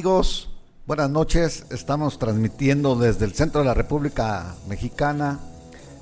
[0.00, 0.48] Amigos,
[0.86, 1.66] buenas noches.
[1.68, 5.38] Estamos transmitiendo desde el centro de la República Mexicana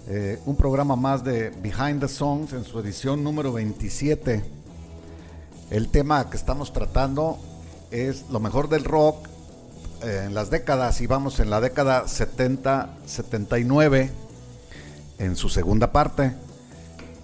[0.07, 4.45] eh, un programa más de Behind the Songs en su edición número 27.
[5.71, 7.41] El tema que estamos tratando
[7.91, 9.27] es lo mejor del rock
[10.05, 14.11] eh, en las décadas y vamos en la década 70-79
[15.19, 16.37] en su segunda parte.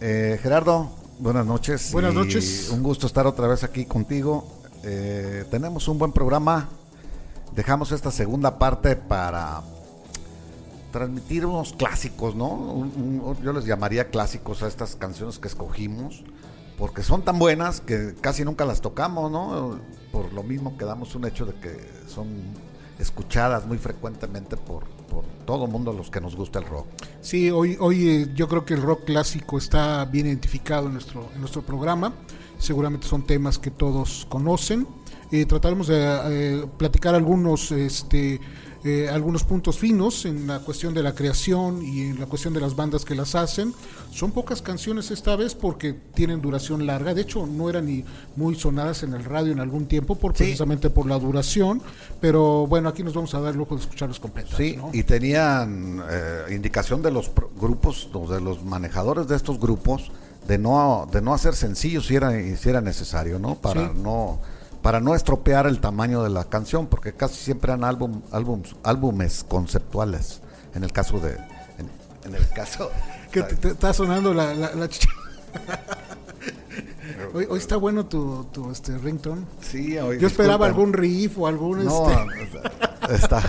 [0.00, 1.92] Eh, Gerardo, buenas noches.
[1.92, 2.68] Buenas noches.
[2.72, 6.68] Un gusto estar otra vez aquí contigo eh, tenemos un buen programa.
[7.54, 9.62] Dejamos esta segunda parte para
[10.92, 12.88] transmitir unos clásicos, ¿no?
[13.42, 16.22] yo les llamaría clásicos a estas canciones que escogimos,
[16.78, 19.80] porque son tan buenas que casi nunca las tocamos, ¿no?
[20.12, 22.28] Por lo mismo que damos un hecho de que son
[23.00, 26.86] escuchadas muy frecuentemente por, por todo mundo los que nos gusta el rock.
[27.20, 31.28] Sí, hoy, hoy eh, yo creo que el rock clásico está bien identificado en nuestro,
[31.34, 32.12] en nuestro programa
[32.64, 34.86] seguramente son temas que todos conocen.
[35.30, 38.40] Eh, trataremos de eh, platicar algunos, este,
[38.84, 42.60] eh, algunos puntos finos en la cuestión de la creación y en la cuestión de
[42.60, 43.74] las bandas que las hacen.
[44.12, 47.14] Son pocas canciones esta vez porque tienen duración larga.
[47.14, 48.04] De hecho, no eran ni
[48.36, 51.82] muy sonadas en el radio en algún tiempo, por, precisamente por la duración.
[52.20, 54.54] Pero bueno, aquí nos vamos a dar el lujo de escucharlos completos.
[54.56, 56.02] Sí, y tenían
[56.50, 60.10] indicación de los grupos, de los manejadores de estos grupos
[60.46, 63.54] de no, de no hacer sencillos si era, si era necesario, ¿no?
[63.54, 64.40] Para no
[64.84, 69.42] para no estropear el tamaño de la canción, porque casi siempre eran álbum, álbums, álbumes
[69.48, 70.42] conceptuales.
[70.74, 71.38] En el caso de,
[72.26, 72.90] en, el caso
[73.32, 74.86] que te, está sonando la, la, la
[77.32, 79.42] Hoy, hoy, está bueno tu, tu este ringtone.
[79.60, 82.08] Sí, hoy, Yo esperaba algún riff o algún no,
[82.40, 83.14] este...
[83.14, 83.42] está,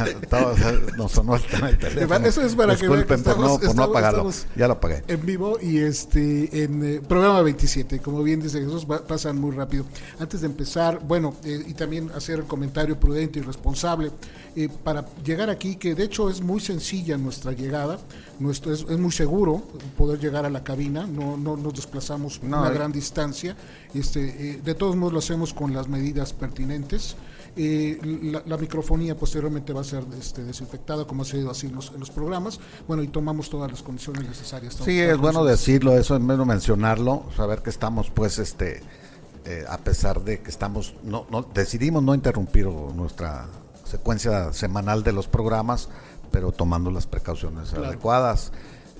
[0.97, 2.25] no sonó el teléfono.
[2.25, 4.31] Eso es para que vean que por, no, por no apagarlo.
[4.55, 5.03] Ya lo apagué.
[5.07, 9.85] En vivo y este en eh, programa 27, como bien dice Jesús, pasan muy rápido.
[10.19, 14.11] Antes de empezar, bueno, eh, y también hacer el comentario prudente y responsable
[14.55, 17.99] eh, para llegar aquí, que de hecho es muy sencilla nuestra llegada,
[18.39, 19.63] nuestro, es, es muy seguro
[19.97, 23.55] poder llegar a la cabina, no, no nos desplazamos una gran distancia,
[23.93, 27.15] este, de todos modos lo hacemos con las medidas pertinentes.
[27.57, 27.97] Eh,
[28.45, 32.01] la, microfonía posteriormente va a ser este, desinfectada, como ha sido así en los, en
[32.01, 32.59] los, programas.
[32.85, 34.77] Bueno, y tomamos todas las condiciones necesarias.
[34.83, 38.81] Sí, es bueno decirlo, eso es menos mencionarlo, saber que estamos, pues, este,
[39.45, 43.47] eh, a pesar de que estamos, no, no, decidimos no interrumpir nuestra
[43.85, 45.87] secuencia semanal de los programas,
[46.31, 48.51] pero tomando las precauciones adecuadas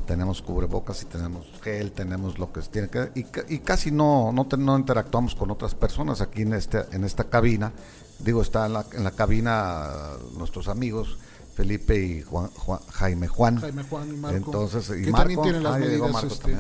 [0.06, 4.48] tenemos cubrebocas y tenemos gel, tenemos lo que tiene que y, y casi no, no,
[4.58, 7.72] no interactuamos con otras personas aquí en este en esta cabina
[8.20, 9.90] digo, está en la, en la cabina
[10.38, 11.18] nuestros amigos
[11.56, 12.50] Felipe y Juan,
[12.92, 13.62] Jaime Juan.
[13.62, 14.38] Jaime Juan y Marco.
[14.38, 16.58] Entonces, y que Marco, también tienen las medidas este,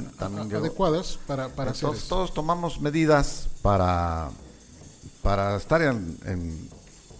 [0.56, 4.30] adecuadas para, para hacer Todos tomamos medidas para,
[5.22, 6.18] para estar en,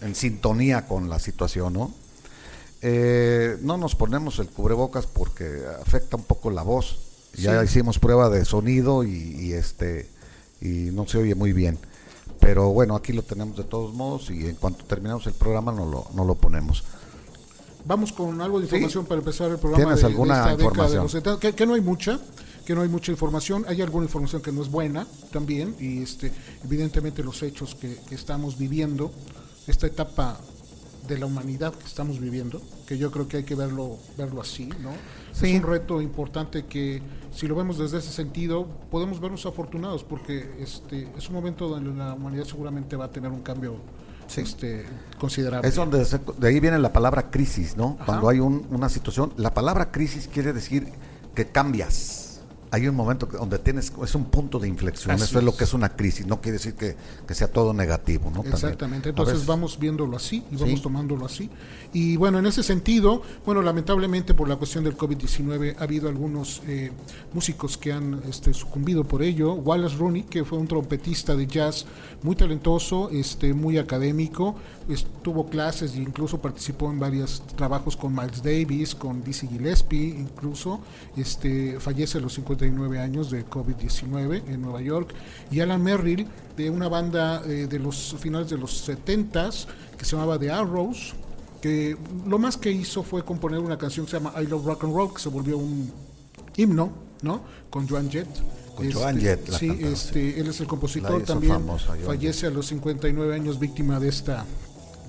[0.00, 1.92] en, sintonía con la situación, ¿no?
[2.88, 7.00] Eh, no nos ponemos el cubrebocas porque afecta un poco la voz.
[7.34, 10.08] Ya hicimos prueba de sonido y, y, este
[10.60, 11.80] y no se oye muy bien.
[12.38, 15.84] Pero bueno, aquí lo tenemos de todos modos y en cuanto terminamos el programa no
[15.84, 16.84] lo, no lo ponemos.
[17.84, 19.84] Vamos con algo de información para empezar el programa.
[19.84, 21.08] ¿Tienes alguna información?
[21.40, 22.20] que, no hay mucha,
[22.64, 23.64] que no hay mucha información.
[23.66, 26.30] Hay alguna información que no es buena también y este,
[26.64, 29.10] evidentemente los hechos que, que estamos viviendo,
[29.66, 30.38] esta etapa
[31.06, 34.68] de la humanidad que estamos viviendo, que yo creo que hay que verlo, verlo así,
[34.80, 34.90] ¿no?
[35.32, 37.02] Es un reto importante que
[37.32, 41.92] si lo vemos desde ese sentido, podemos vernos afortunados porque este es un momento donde
[41.92, 43.76] la humanidad seguramente va a tener un cambio
[44.34, 44.84] este,
[45.18, 45.68] considerable.
[45.68, 46.04] Es donde
[46.38, 47.98] de ahí viene la palabra crisis, ¿no?
[48.04, 50.88] Cuando hay una situación, la palabra crisis quiere decir
[51.34, 52.25] que cambias
[52.70, 55.44] hay un momento donde tienes, es un punto de inflexión, eso es.
[55.44, 56.96] lo que es una crisis, no quiere decir que,
[57.34, 58.42] sea todo negativo, ¿no?
[58.42, 61.50] Exactamente, entonces vamos viéndolo así y vamos tomándolo así.
[61.92, 66.62] Y bueno, en ese sentido, bueno, lamentablemente por la cuestión del COVID-19 ha habido algunos
[66.66, 66.92] eh,
[67.32, 69.54] músicos que han este, sucumbido por ello.
[69.54, 71.86] Wallace Rooney, que fue un trompetista de jazz
[72.22, 74.56] muy talentoso, este, muy académico,
[75.22, 80.80] tuvo clases e incluso participó en varios trabajos con Miles Davis, con Dizzy Gillespie, incluso
[81.16, 85.14] este, fallece a los 50 59 años de COVID-19 en Nueva York,
[85.50, 86.26] y Alan Merrill
[86.56, 89.66] de una banda eh, de los finales de los 70s
[89.98, 91.14] que se llamaba The Arrows,
[91.60, 94.84] que lo más que hizo fue componer una canción que se llama I Love Rock
[94.84, 95.90] and Roll, que se volvió un
[96.56, 96.92] himno,
[97.22, 97.42] ¿no?
[97.70, 98.28] Con Joan Jett.
[98.74, 101.54] Con Joan Jett, la Sí, cantante, este, él es el compositor también.
[101.54, 104.44] famosa, fallece a los 59 años víctima de esta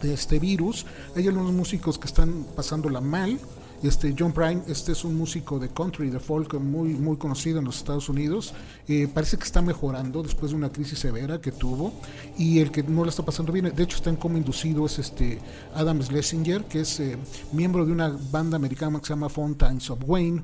[0.01, 0.85] de este virus.
[1.15, 3.39] Hay algunos músicos que están pasándola mal.
[3.83, 7.65] Este John Prine, este es un músico de country, de folk muy muy conocido en
[7.65, 8.53] los Estados Unidos.
[8.87, 11.93] Eh, parece que está mejorando después de una crisis severa que tuvo
[12.37, 14.99] y el que no la está pasando bien, de hecho está en coma inducido es
[14.99, 15.39] este
[15.75, 17.17] Adam Schlesinger, que es eh,
[17.51, 20.43] miembro de una banda americana que se llama Fountains of Wayne.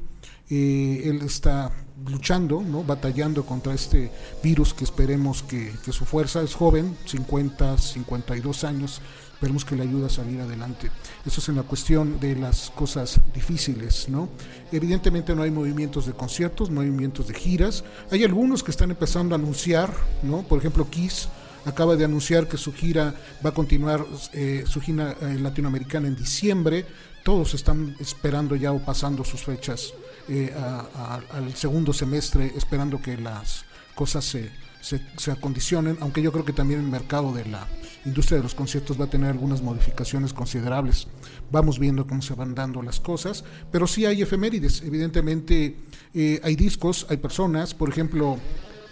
[0.50, 1.72] Eh, él está
[2.06, 2.84] luchando, ¿no?
[2.84, 4.12] batallando contra este
[4.44, 9.02] virus que esperemos que, que su fuerza es joven, 50, 52 años,
[9.44, 10.90] esperemos que le ayude a salir adelante.
[11.26, 14.30] Eso es en la cuestión de las cosas difíciles, ¿no?
[14.72, 17.84] Evidentemente no hay movimientos de conciertos, no hay movimientos de giras.
[18.10, 20.44] Hay algunos que están empezando a anunciar, ¿no?
[20.44, 21.28] Por ejemplo, Kiss
[21.66, 26.16] acaba de anunciar que su gira va a continuar, eh, su gira eh, latinoamericana en
[26.16, 26.86] diciembre.
[27.26, 29.94] Todos están esperando ya o pasando sus fechas
[30.30, 34.50] eh, al segundo semestre, esperando que las cosas se,
[34.84, 37.68] se, se acondicionen, aunque yo creo que también el mercado de la
[38.06, 41.08] industria de los conciertos va a tener algunas modificaciones considerables.
[41.52, 44.82] Vamos viendo cómo se van dando las cosas, pero sí hay efemérides.
[44.82, 45.78] Evidentemente
[46.14, 48.38] eh, hay discos, hay personas, por ejemplo,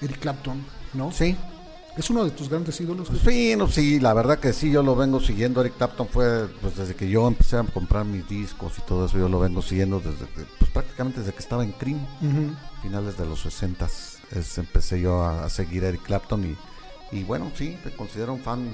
[0.02, 1.12] Eric Clapton, ¿no?
[1.12, 1.36] Sí,
[1.98, 3.10] Es uno de tus grandes ídolos.
[3.10, 5.60] Pues sí, no, sí, la verdad que sí, yo lo vengo siguiendo.
[5.60, 9.18] Eric Clapton fue, pues desde que yo empecé a comprar mis discos y todo eso,
[9.18, 10.26] yo lo vengo siguiendo desde
[10.58, 12.00] pues prácticamente desde que estaba en Cream,
[12.82, 13.90] finales de los 60
[14.36, 16.44] es, empecé yo a, a seguir a Eric Clapton
[17.12, 18.68] y, y bueno, sí, me considero un fan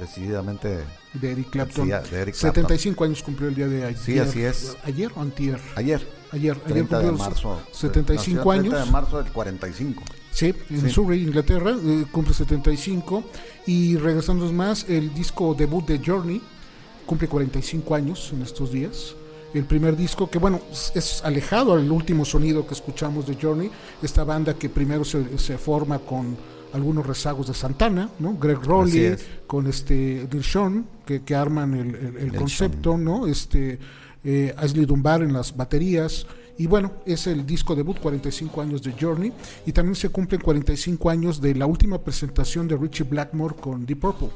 [0.00, 0.78] decididamente
[1.14, 1.88] de Eric Clapton.
[1.88, 2.34] De Eric Clapton.
[2.64, 3.98] 75 años cumplió el día de ayer.
[3.98, 4.76] Sí, así es.
[4.84, 5.60] ¿Ayer o antier?
[5.76, 6.00] ayer,
[6.32, 7.60] Ayer, ayer 30 de cumplió marzo.
[7.72, 8.70] 75 nació el años.
[8.74, 10.02] 30 de marzo del 45.
[10.32, 10.90] Sí, en Sí.
[10.90, 13.22] Surrey, Inglaterra, eh, cumple 75.
[13.66, 16.40] Y regresando más, el disco debut de Journey
[17.06, 19.14] cumple 45 años en estos días.
[19.54, 20.60] El primer disco que, bueno,
[20.94, 23.70] es- alejado al último sonido que escuchamos de Journey,
[24.02, 26.36] esta banda que primero se, se forma con
[26.72, 28.34] algunos rezagos de Santana, ¿no?
[28.40, 29.26] Greg Rowley, es.
[29.46, 33.26] con este Sean, que, que arman el, el- el Neil concepto, ¿no?
[33.26, 33.78] Este,
[34.24, 36.26] eh, Ashley Dunbar en las baterías.
[36.58, 39.32] Y bueno, es el disco debut, 45 años de Journey.
[39.66, 44.00] Y también se cumplen 45 años de la última presentación de Richie Blackmore con Deep
[44.00, 44.30] Purple.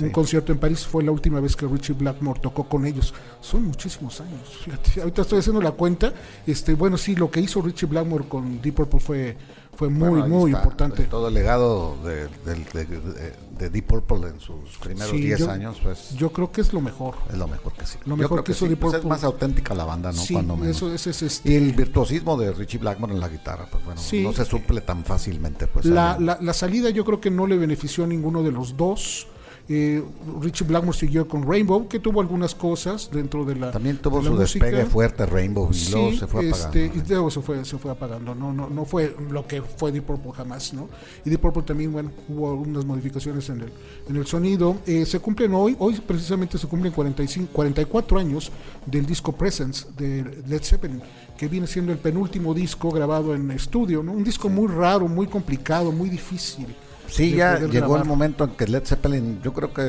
[0.00, 3.12] Un concierto en París fue la última vez que Richie Blackmore tocó con ellos.
[3.40, 4.40] Son muchísimos años.
[4.64, 6.12] Fíjate, ahorita estoy haciendo la cuenta.
[6.46, 9.36] Este, bueno, sí, lo que hizo Richie Blackmore con Deep Purple fue,
[9.78, 11.04] fue muy, Bueno, muy está, importante.
[11.04, 15.50] Todo el legado de, de- de- de Deep Purple en sus primeros Sí, 10 yo-
[15.52, 17.14] años, pues Yo creo que es lo mejor.
[17.30, 17.96] es lo mejor que sí.
[18.04, 19.08] Lo mejor creo que hizo sí, Deep pues es Purple.
[19.10, 20.20] más auténtica la banda, ¿no?
[20.20, 20.76] Sí, Cuando menos.
[20.76, 21.52] eso, ese es este.
[21.52, 24.22] Y el virtuosismo de Richie Blackmore en la guitarra, pues bueno, Sí.
[24.24, 25.68] no se suple tan fácilmente.
[25.68, 28.76] Pues, La, la, la salida yo creo que no le benefició a ninguno de los
[28.76, 29.28] dos.
[29.70, 30.02] Eh,
[30.40, 33.70] Richie Blackmore siguió con Rainbow, que tuvo algunas cosas dentro de la.
[33.70, 34.64] También tuvo de la su música.
[34.64, 36.78] despegue fuerte Rainbow y luego Sí, se fue apagando.
[36.80, 38.34] este, y luego se fue, se fue apagando.
[38.34, 40.88] No, no, no fue lo que fue Deep Purple jamás, ¿no?
[41.24, 43.72] Y Deep Purple también, bueno, hubo algunas modificaciones en el,
[44.08, 44.76] en el sonido.
[44.86, 48.50] Eh, se cumplen hoy, hoy precisamente se cumplen 45, 44 años
[48.86, 51.02] del disco Presence de Led Zeppelin,
[51.36, 54.12] que viene siendo el penúltimo disco grabado en estudio, ¿no?
[54.12, 56.66] Un disco muy raro, muy complicado, muy difícil.
[57.08, 59.82] Sí, ya llegó el momento en que Led Zeppelin, yo creo que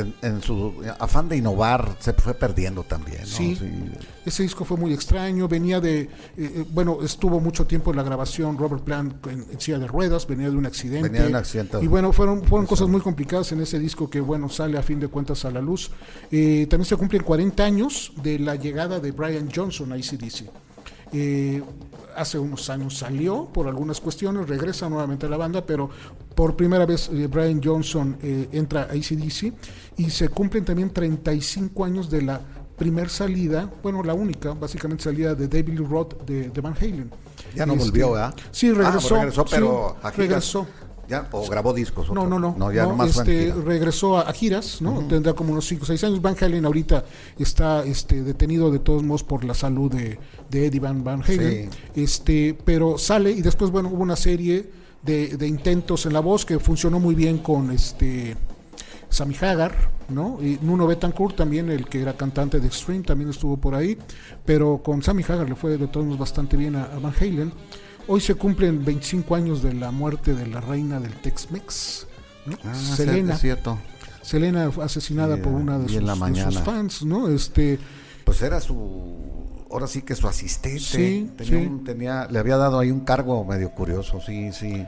[0.00, 3.20] en, en su afán de innovar se fue perdiendo también.
[3.20, 3.26] ¿no?
[3.26, 3.58] Sí.
[4.24, 8.02] Ese disco fue muy extraño, venía de, eh, eh, bueno, estuvo mucho tiempo en la
[8.02, 11.08] grabación Robert Plant en, en silla de ruedas, venía de un accidente.
[11.08, 11.78] Venía de un accidente.
[11.82, 15.00] Y bueno, fueron, fueron cosas muy complicadas en ese disco que, bueno, sale a fin
[15.00, 15.90] de cuentas a la luz.
[16.30, 20.67] Eh, también se cumplen 40 años de la llegada de Brian Johnson a ACDC.
[21.12, 21.62] Eh,
[22.16, 25.88] hace unos años salió por algunas cuestiones, regresa nuevamente a la banda, pero
[26.34, 29.52] por primera vez eh, Brian Johnson eh, entra a ACDC
[29.98, 32.40] y se cumplen también 35 años de la
[32.76, 37.10] primer salida, bueno, la única, básicamente salida de David Roth de, de Van Halen.
[37.54, 38.34] Ya no Este, volvió, ¿verdad?
[38.52, 39.14] Sí, Ah, regresó.
[39.16, 40.66] regresó, pero sí, regresó.
[41.08, 42.10] Ya, o grabó discos.
[42.10, 42.54] No, no, no.
[42.58, 45.00] No, ya no, nomás este, regresó a, a giras, ¿no?
[45.08, 46.22] Tendrá como unos 5 o 6 años.
[46.22, 47.04] Van Halen ahorita
[47.38, 50.18] está este, detenido de todos modos por la salud de,
[50.50, 51.70] de Eddie Van, Van Halen.
[51.94, 54.70] Este, pero sale y después, bueno, hubo una serie
[55.02, 58.36] de, de intentos en la voz que funcionó muy bien con este
[59.08, 60.38] Sammy Hagar, ¿no?
[60.42, 63.96] Y Nuno Betancourt también, el que era cantante de Extreme, también estuvo por ahí.
[64.44, 67.52] Pero con Sammy Hagar le fue de todos modos bastante bien a, a Van Halen.
[68.08, 72.06] Hoy se cumplen 25 años de la muerte de la reina del Tex-Mex,
[72.46, 72.56] ¿no?
[72.64, 73.34] Ah, Selena.
[73.34, 73.78] es cierto.
[74.22, 77.28] Selena fue asesinada por una de sus, la de sus fans, ¿no?
[77.28, 77.78] Este,
[78.24, 81.66] Pues era su ahora sí que su asistente Sí, tenía, sí.
[81.66, 84.86] un- tenía- le había dado ahí un cargo medio curioso, sí, sí.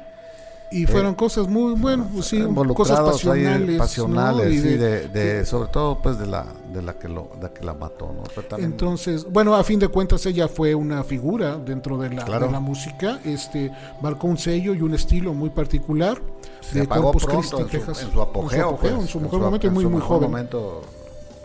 [0.73, 3.79] Y fueron cosas muy, bueno, pues sí, cosas Eh, Involucrados ahí, pasionales.
[3.79, 4.53] pasionales, ¿no?
[4.53, 7.43] Y sí, de- de, de- sobre todo pues de la, de la que lo, de
[7.43, 8.23] la que la mató, ¿no?
[8.43, 12.47] También- Entonces, bueno, a fin de cuentas ella fue una figura dentro de la, Claro.
[12.47, 16.21] de la música, este, marcó un sello y un estilo muy particular
[16.61, 18.03] se de Corpus Christi, en su, Texas.
[18.05, 20.31] en su apogeo, pues, en su mejor momento y en muy, su muy mejor joven.
[20.31, 20.83] momento,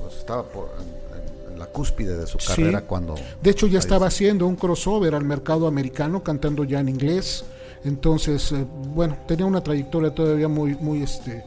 [0.03, 2.48] pues estaba por- en, en- en la cúspide de su Sí.
[2.62, 3.15] carrera cuando...
[3.41, 7.44] De hecho, ya estaba haciendo un crossover al mercado americano, cantando ya en inglés.
[7.86, 11.44] Entonces, eh, bueno, tenía una trayectoria todavía muy, muy este,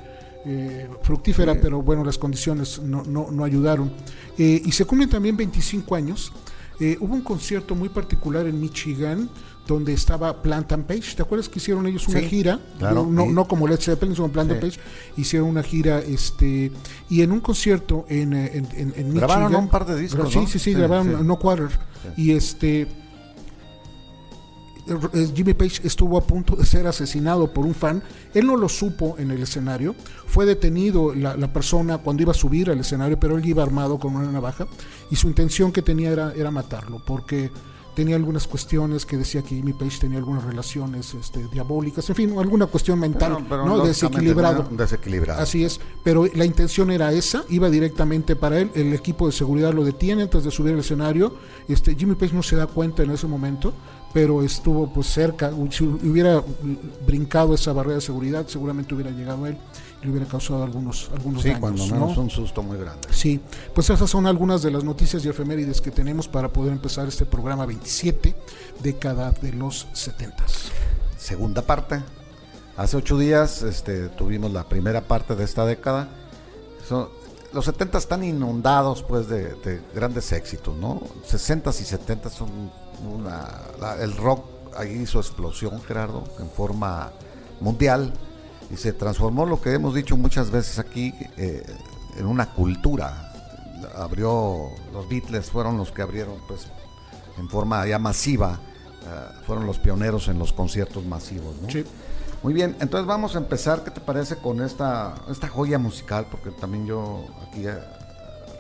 [0.47, 1.59] eh, fructífera, Sí.
[1.63, 3.91] pero bueno, las condiciones no, no, no ayudaron.
[4.39, 6.33] Eh, y se cumplen también 25 años.
[6.81, 9.29] Eh, hubo un concierto muy particular en Michigan
[9.67, 11.17] donde estaba Plant and Page.
[11.17, 12.61] ¿Te acuerdas que hicieron ellos una Sí, gira?
[12.79, 13.05] claro.
[13.05, 14.67] No, no como Led Zeppelin, sino Plant and Sí.
[14.79, 14.81] Page.
[15.19, 16.71] Hicieron una gira este
[17.11, 19.65] y en un concierto en, eh, en, en- en Grabaron Michigan.
[19.65, 20.47] un par de discos, Sí, ¿no?
[20.47, 21.27] sí, sí, Sí, grabaron.
[21.27, 21.69] No Quarter.
[22.17, 22.87] Y este
[25.35, 28.03] Jimmy Page estuvo a punto de ser asesinado por un fan.
[28.35, 29.95] Él no lo supo en el escenario.
[30.27, 33.99] Fue detenido la, la persona cuando iba a subir al escenario, pero él iba armado
[33.99, 34.67] con una navaja
[35.11, 37.51] y su intención que tenía era, era matarlo, porque
[37.95, 42.39] tenía algunas cuestiones que decía que Jimmy Page tenía algunas relaciones este, diabólicas, en fin,
[42.39, 43.85] alguna cuestión mental, Pero- pero ¿no?
[43.85, 44.69] desequilibrado.
[44.71, 45.43] desequilibrado.
[45.43, 49.73] Así es, pero la intención era esa, iba directamente para él, el equipo de seguridad
[49.75, 51.35] lo detiene antes de subir al escenario,
[51.67, 53.73] este Jimmy Page no se da cuenta en ese momento,
[54.13, 56.43] pero estuvo pues cerca, si hubiera
[57.07, 59.57] brincado esa barrera de seguridad, seguramente hubiera llegado él
[60.01, 61.61] y le hubiera causado algunos, algunos Sí, daños.
[61.61, 61.93] cuando ¿no?
[61.95, 63.09] menos un susto muy grande.
[63.11, 63.41] Sí,
[63.75, 67.27] pues esas son algunas de las noticias y efemérides que tenemos para poder empezar este
[67.27, 68.35] programa 27,
[68.83, 70.45] década de los 70.
[71.17, 72.01] Segunda parte.
[72.77, 76.09] Hace ocho días este, tuvimos la primera parte de esta década.
[76.89, 77.09] Son-
[77.53, 81.03] los 70 están inundados pues de, de grandes éxitos, ¿no?
[81.27, 82.49] 60 y 70 son
[83.07, 83.49] una...
[83.81, 84.45] la- el rock
[84.77, 87.11] ahí hizo explosión, Gerardo, en forma
[87.61, 88.13] mundial
[88.71, 91.65] y se transformó lo que hemos dicho muchas veces aquí eh,
[92.17, 93.33] en una cultura.
[93.97, 96.69] Abrió, los Beatles fueron los que abrieron pues
[97.39, 98.59] en forma ya masiva,
[99.05, 101.71] eh, fueron los pioneros en los conciertos masivos, ¿no?
[101.71, 101.85] Sí.
[102.43, 106.27] Muy bien, entonces vamos a empezar, ¿qué te parece con esta, esta joya musical?
[106.31, 107.79] Porque también yo aquí eh,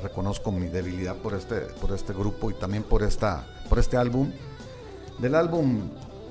[0.02, 4.30] reconozco mi debilidad por este, por este grupo y también por, esta, por este álbum.
[5.18, 5.88] Del álbum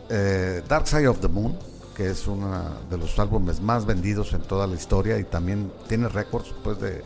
[0.10, 1.58] eh, Dark Side of the Moon,
[1.96, 6.08] que es uno de los álbumes más vendidos en toda la historia y también tiene
[6.08, 7.02] récords pues, de,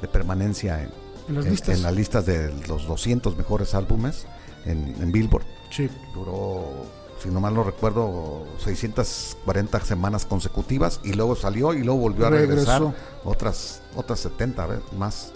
[0.00, 0.90] de permanencia en,
[1.28, 1.76] En las en- listas.
[1.76, 4.26] en las listas de los 200 mejores álbumes
[4.66, 5.44] en, en Billboard.
[5.70, 5.90] Sí.
[6.14, 6.62] Duró,
[7.20, 12.30] si no mal no recuerdo, 640 semanas consecutivas y luego salió y luego volvió a
[12.30, 12.94] regresar Regresó.
[13.24, 15.32] otras otras 70 veces más.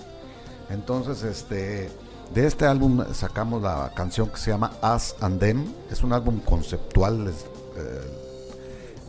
[0.70, 1.90] Entonces, este
[2.34, 5.64] de este álbum sacamos la canción que se llama Us and Them.
[5.90, 7.28] Es un álbum conceptual,
[7.76, 8.00] eh,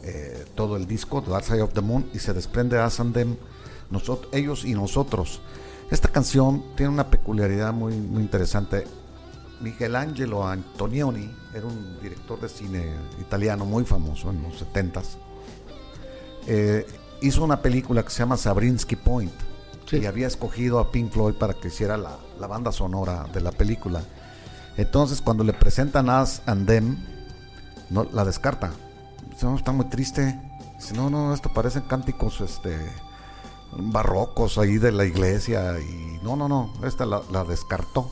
[0.04, 3.14] eh, todo el disco, The Dark Side of the Moon, y se desprende Us and
[3.14, 3.36] Them,
[3.92, 5.42] nosot- ellos y nosotros.
[5.92, 8.86] Esta canción tiene una peculiaridad muy, muy interesante.
[9.60, 12.86] Michelangelo Antonioni era un director de cine
[13.20, 15.18] italiano muy famoso en los 70s.
[16.48, 16.86] Eh,
[17.22, 19.34] hizo una película que se llama Sabrinsky Point
[19.90, 19.98] Sí.
[19.98, 23.52] y había escogido a Pink Floyd para que hiciera la, la banda sonora de la
[23.52, 24.02] película.
[24.78, 26.98] Entonces, cuando le presentan Us and Them,
[27.90, 28.72] no, la descarta.
[29.32, 30.40] Dice, no, está muy triste.
[30.78, 32.78] Dice, no, no, esto parecen cánticos este,
[33.72, 35.80] barrocos ahí de la iglesia.
[35.80, 38.12] Y no, no, no, esta la, la descartó.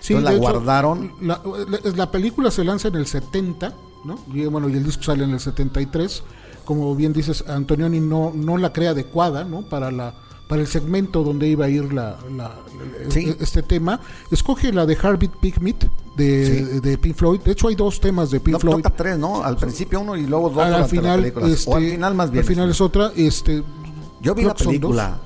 [0.00, 1.12] Sí, Entonces la hecho, guardaron.
[1.20, 3.72] La, la- la película se lanza en el 70,
[4.04, 4.18] ¿no?
[4.32, 6.22] Y bueno, y el disco sale en el 73.
[6.64, 9.62] Como bien dices, Antonioni no, no la crea adecuada, ¿no?
[9.62, 10.14] Para la
[10.48, 13.34] para el segmento donde iba a ir la, la- la- Sí.
[13.40, 14.00] este tema.
[14.30, 15.84] Escoge la de Heartbeat Pigmeat
[16.16, 16.80] de, Sí.
[16.80, 17.40] de Pink Floyd.
[17.40, 18.76] De hecho, hay dos temas de Pink No, Floyd.
[18.76, 19.42] toca tres, ¿no?
[19.42, 22.42] Al principio uno y luego dos al, la final, este, o al final más bien.
[22.42, 23.10] al final es otra.
[23.16, 23.62] Este,
[24.22, 25.18] Yo vi la película.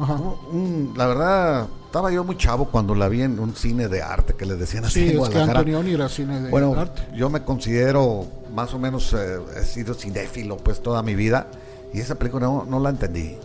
[0.52, 4.34] Un- la verdad, estaba yo muy chavo cuando la vi en un cine de arte
[4.34, 5.38] que le decían así Sí, es que.
[5.38, 7.02] Antonioni era cine de Bueno, arte.
[7.16, 11.46] yo me considero más o menos, eh, he sido cinéfilo pues toda mi vida
[11.94, 13.36] y esa película no, no la entendí.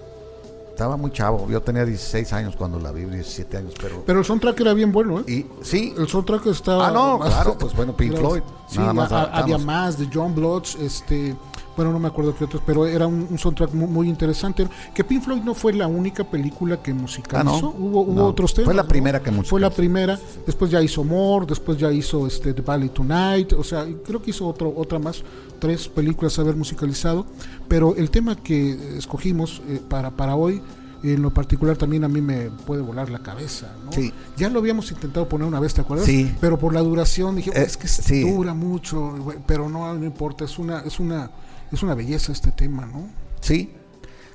[0.75, 4.03] Estaba muy chavo, yo tenía 16 años cuando la vi, 17 años, pero...
[4.05, 5.23] Pero el soundtrack era bien bueno, ¿eh?
[5.25, 6.89] y sí, El soundtrack estaba.
[6.89, 10.35] Ah, no, claro, pues bueno, Pink Floyd, Sí, nada más a- había más de John
[10.35, 11.33] Bloods, este.
[11.75, 14.67] Bueno, no me acuerdo qué otros, pero era un, un soundtrack muy, muy interesante.
[14.93, 17.55] Que Pink Floyd no fue la única película que musicalizó.
[17.57, 17.69] Ah, no.
[17.85, 18.25] Hubo, hubo No.
[18.27, 18.65] otros temas.
[18.65, 19.75] Fue la primera que Fue la musicalizó.
[19.75, 20.19] primera.
[20.45, 23.53] Después ya hizo More, después ya hizo este, The Valley Tonight.
[23.53, 25.23] O sea, creo que hizo otro, otra más.
[25.59, 27.25] Tres películas haber musicalizado.
[27.67, 30.61] Pero el tema que escogimos eh, para, para hoy
[31.03, 33.71] en lo particular también a mí me puede volar la cabeza.
[33.85, 33.91] ¿no?
[33.91, 34.11] Sí.
[34.37, 36.07] Ya lo habíamos intentado poner una vez, ¿te acuerdas?
[36.07, 36.33] Sí.
[36.41, 38.21] Pero por la duración dije, Eh, es que sí.
[38.31, 39.13] dura mucho,
[39.45, 41.29] pero no, no importa, es una, es una,
[41.71, 43.07] es una belleza este tema, ¿no?
[43.41, 43.71] Sí.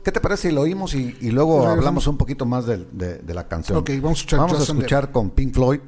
[0.04, 1.78] ¿Qué te parece si lo oímos y, y luego Regresamos.
[1.78, 3.76] hablamos un poquito más de, de- de la canción?
[3.78, 5.80] Ok, vamos a escuchar Vamos a escuchar con Pink Floyd,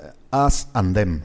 [0.00, 1.22] eh, Us and Them.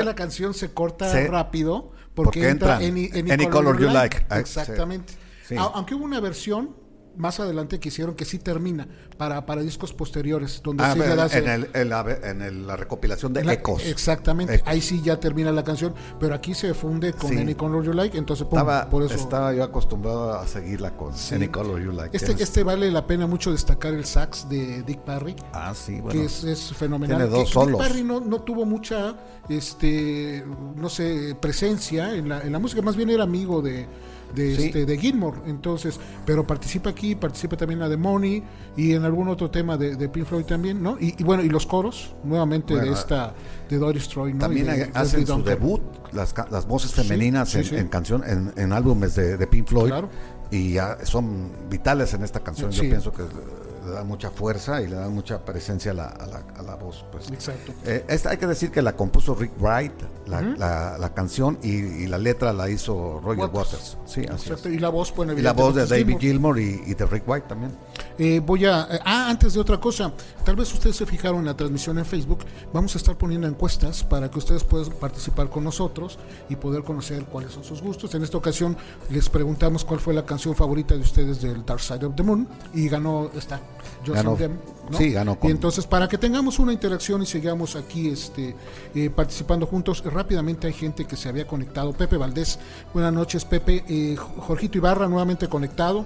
[0.00, 1.26] Que la canción se corta Sí.
[1.26, 4.16] rápido porque, Porque entra entra Any, Any Color, Color You Like.
[4.18, 4.26] Like.
[4.30, 5.14] Ah, Exactamente.
[5.48, 5.56] sí.
[5.58, 6.76] Aunque hubo una versión
[7.16, 11.44] más adelante que hicieron que sí termina para, para discos posteriores, donde Ah, sí en,
[11.44, 13.84] en el- en la, en el- la recopilación de la- Ecos.
[13.84, 14.68] Exactamente, Ecos.
[14.68, 17.38] ahí sí ya termina la canción, pero aquí se funde con Sí.
[17.38, 19.14] Any Color You Like, entonces pum, Estaba, por eso.
[19.14, 21.34] estaba yo acostumbrado a seguirla con Sí.
[21.36, 22.16] Any Color You Like.
[22.16, 25.36] este, Es- este vale la pena mucho destacar el sax de Dick Parry.
[25.52, 26.08] ah, sí, bueno.
[26.20, 27.16] que es, es fenomenal.
[27.18, 27.78] tiene dos Que solos.
[27.80, 29.14] Dick Parry no, no tuvo mucha,
[29.48, 30.44] este,
[30.76, 33.86] no sé, presencia en la, en la música, más bien era amigo de,
[34.34, 34.64] de, Sí.
[34.66, 38.42] este, de Gilmore, entonces, pero participa aquí, participa también la de Money
[38.76, 40.96] y en algún otro tema de, de Pink Floyd también, ¿no?
[41.00, 43.34] Y, y bueno, y los coros, nuevamente de esta,
[43.68, 44.40] de Doris Troy, ¿no?
[44.40, 45.80] También de hacen su debut
[46.12, 47.76] las, las voces femeninas sí, en, sí.
[47.76, 50.08] en canción en, en álbumes de, de Pink Floyd Claro.
[50.50, 52.70] y ya son vitales en esta canción.
[52.70, 53.22] Yo pienso que
[53.84, 56.74] le dan mucha fuerza y le dan mucha presencia a la, a la, a la
[56.76, 57.04] voz.
[57.12, 57.30] Pues.
[57.30, 57.72] Exacto.
[57.84, 59.92] Eh, esta hay que decir que la compuso Rick Wright,
[60.26, 63.54] la, la- la canción y, y la letra la hizo Roger Waters.
[63.72, 63.98] Waters.
[64.06, 64.66] Sí, así es.
[64.66, 66.58] Y la voz, bueno, Y la voz de David Gilmour.
[66.58, 67.72] Y, y de Rick White también.
[68.18, 68.86] Eh, voy a.
[68.90, 70.12] eh, ah, antes de otra cosa,
[70.44, 72.44] tal vez ustedes se fijaron en la transmisión en Facebook.
[72.72, 76.18] Vamos a estar poniendo encuestas para que ustedes puedan participar con nosotros
[76.48, 78.14] y poder conocer cuáles son sus gustos.
[78.14, 78.76] En esta ocasión
[79.10, 82.46] les preguntamos cuál fue la canción favorita de ustedes del Dark Side of the Moon
[82.72, 83.60] y ganó esta.
[84.06, 84.32] Ganó.
[84.32, 84.58] on Them,
[84.90, 84.98] ¿no?
[84.98, 88.54] Sí, ganó con- Y entonces, para que tengamos una interacción y sigamos aquí este,
[88.94, 91.92] eh, participando juntos, rápidamente hay gente que se había conectado.
[91.92, 92.58] Pepe Valdés,
[92.92, 93.84] buenas noches, Pepe.
[93.88, 96.04] Eh, Jorgito Ibarra, nuevamente conectado.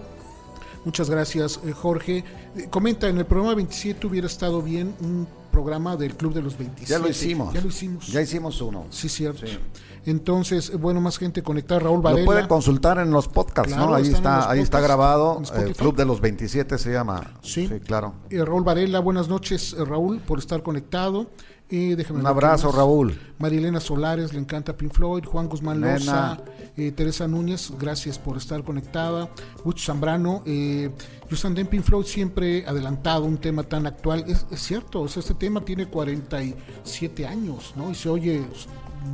[0.84, 2.24] Muchas gracias, eh, Jorge.
[2.56, 6.56] Eh, comenta, en el programa 27 hubiera estado bien un programa del Club de los
[6.56, 6.90] 27.
[6.90, 7.52] Ya lo hicimos.
[7.54, 8.06] Ya lo hicimos.
[8.08, 8.86] Ya hicimos uno.
[8.90, 9.46] sí, cierto.
[9.46, 9.58] Sí.
[10.06, 11.80] Entonces, eh, bueno, más gente conectada.
[11.80, 12.24] Raúl Lo Varela.
[12.24, 13.94] puede consultar en los podcasts, Claro, ¿no?
[13.94, 15.42] Ahí está, ahí está grabado.
[15.54, 17.34] El Club de los 27 se llama.
[17.42, 17.68] Sí.
[17.84, 18.14] claro.
[18.30, 21.26] Eh, Raúl Varela, buenas noches, eh, Raúl, por estar conectado.
[21.70, 22.72] Eh, déjame Un abrazo.
[22.72, 23.20] Raúl.
[23.38, 25.24] Marilena Solares, le encanta Pink Floyd.
[25.26, 25.94] Juan Guzmán Nena.
[25.98, 26.38] Loza,
[26.78, 29.28] eh, Teresa Núñez, gracias por estar conectada.
[29.64, 30.90] Wicho Zambrano, eh,
[31.30, 34.24] Just Den Pink Floyd siempre adelantado un tema tan actual.
[34.26, 37.90] Es, es cierto, o sea, este tema tiene 47 años, ¿no?
[37.90, 38.42] Y se oye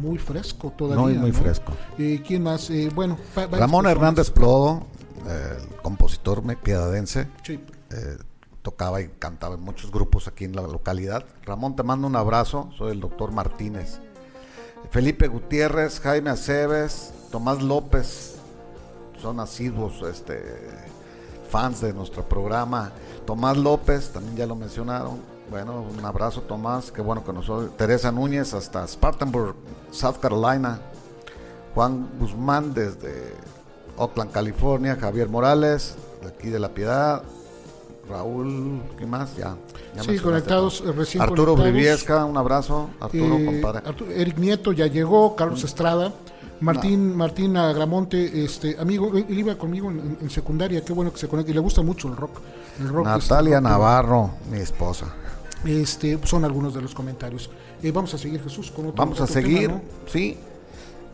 [0.01, 1.03] muy fresco todavía.
[1.05, 1.39] Muy, muy ¿no?
[1.39, 1.73] fresco.
[1.99, 2.71] Eh, ¿Quién más?
[2.71, 3.19] Eh, bueno,
[3.51, 3.87] Ramón.
[3.87, 4.87] Hernández Plodo,
[5.27, 7.61] el compositor me- piedadense, Sí.
[7.91, 8.17] eh,
[8.63, 11.25] tocaba y cantaba en muchos grupos aquí en la localidad.
[11.45, 14.01] Ramón, te mando un abrazo, soy el doctor Martínez.
[14.91, 18.37] Felipe Gutiérrez, Jaime Aceves, Tomás López,
[19.21, 20.43] son asiduos este,
[21.51, 22.93] fans de nuestro programa.
[23.27, 25.34] Tomás López, también ya lo mencionaron.
[25.51, 27.77] Bueno, un abrazo Tomás, qué bueno que nosotros.
[27.77, 29.55] Teresa Núñez hasta Spartanburg,
[29.91, 30.81] South Carolina.
[31.75, 33.35] Juan Guzmán desde
[33.97, 34.97] Oakland, California.
[35.01, 37.23] Javier Morales, de aquí de La Piedad.
[38.09, 39.35] Raúl, ¿qué más?
[39.37, 39.57] Ya.
[39.97, 40.93] ya Sí, conectados, todo.
[40.93, 41.73] recién Arturo conectados.
[41.73, 42.91] Briviesca, un abrazo.
[43.01, 43.83] Arturo, Eh, compadre.
[43.89, 46.13] Arturo- Eric Nieto ya llegó, Carlos Estrada,
[46.61, 51.51] Martín, Martín Agramonte, este amigo, él iba conmigo en, secundaria, qué bueno que se conecta,
[51.51, 52.41] y le gusta mucho el rock.
[52.79, 55.07] El rock Natalia este, rock, Navarro, mi esposa.
[55.67, 57.51] Este, son algunos de los comentarios.
[57.83, 59.83] Eh, vamos a seguir, Jesús, con otro Vamos a seguir, tema, ¿no?
[60.11, 60.37] sí.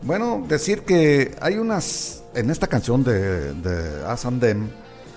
[0.03, 4.69] Bueno, decir que hay unas, en esta canción de, de As and Them,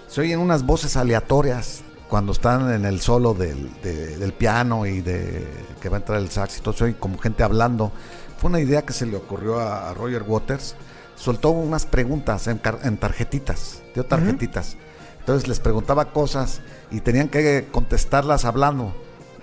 [0.09, 5.01] se oyen unas voces aleatorias cuando están en el solo del, de- del piano y
[5.01, 5.42] de
[5.81, 7.92] que va a entrar el sax y todo, se oye como gente hablando.
[8.38, 10.77] Fue una idea que se le ocurrió a, a Roger Waters.
[11.16, 14.77] Soltó unas preguntas en, car- en tarjetitas, dio tarjetitas.
[15.20, 18.94] Entonces les preguntaba cosas y tenían que contestarlas hablando.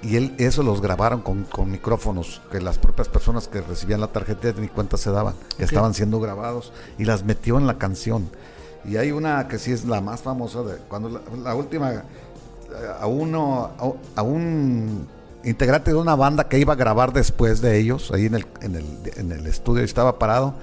[0.04, 4.08] Y él, eso los grabaron con, con micrófonos, que las propias personas que recibían la
[4.08, 8.28] tarjeta ni cuenta se daban, que estaban siendo grabados y las metió en la canción.
[8.84, 12.04] Y hay una que sí es la más famosa, de cuando la, la última,
[13.00, 15.08] a uno, a, a un
[15.44, 18.76] integrante de una banda que iba a grabar después de ellos, ahí en el, en
[18.76, 18.86] el,
[19.18, 20.56] en el estudio estaba parado,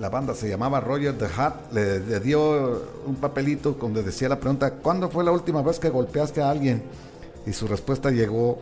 [0.00, 4.40] la banda se llamaba Roger the Hat, le, le dio un papelito donde decía la
[4.40, 6.82] pregunta, ¿cuándo fue la última vez que golpeaste a alguien?
[7.46, 8.58] Y su respuesta llegó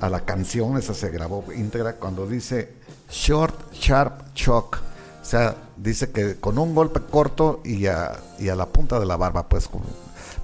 [0.00, 2.74] a la canción, esa se grabó íntegra, cuando dice
[3.10, 4.78] Short, Sharp, Shock.
[5.22, 9.06] O sea, dice que con un golpe corto y a, y a la punta de
[9.06, 9.68] la barba, pues.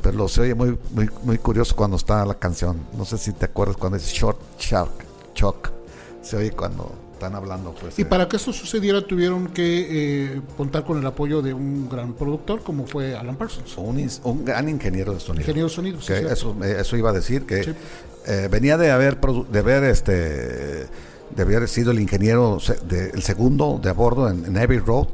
[0.00, 2.78] pero lo se oye muy, muy, muy curioso cuando está la canción.
[2.96, 4.90] No sé si te acuerdas cuando es Short, Sharp,
[5.34, 5.70] Shock.
[6.22, 7.96] Se oye cuando están hablando, pues.
[7.98, 11.88] Y eh, para que esto sucediera tuvieron que eh, contar con el apoyo de un
[11.88, 15.42] gran productor como fue Alan Parsons, un, gran ingeniero de sonido.
[15.42, 16.00] ingeniero de sonido.
[16.00, 17.70] sí, eso, eh, eso iba a decir que Sí.
[18.26, 22.58] eh, venía de haber de haber este de haber sido el ingeniero
[22.88, 25.06] de- el segundo de a bordo en, en Abbey Road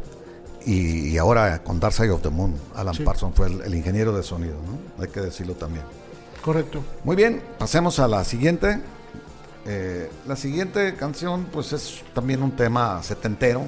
[0.64, 3.02] y, y ahora con Dark Side of the Moon Alan Sí.
[3.04, 5.02] Parsons fue el, el ingeniero de sonido ¿no?
[5.04, 5.84] hay que decirlo también
[6.42, 6.82] Correcto.
[7.04, 8.80] muy bien pasemos a la siguiente
[9.70, 13.62] Eh, la siguiente canción, pues es también un tema setentero.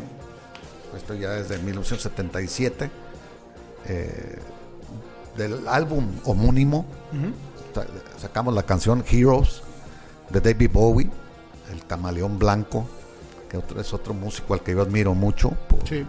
[0.96, 2.90] Esto ya es de 1977.
[3.86, 4.38] eh,
[5.36, 6.84] del álbum homónimo.
[7.74, 7.86] Sa-
[8.20, 9.62] Sacamos la canción Heroes
[10.28, 11.08] de David Bowie,
[11.72, 12.86] el camaleón blanco,
[13.48, 15.50] que otro- es otro músico al que yo admiro mucho.
[15.68, 16.04] por- Sí.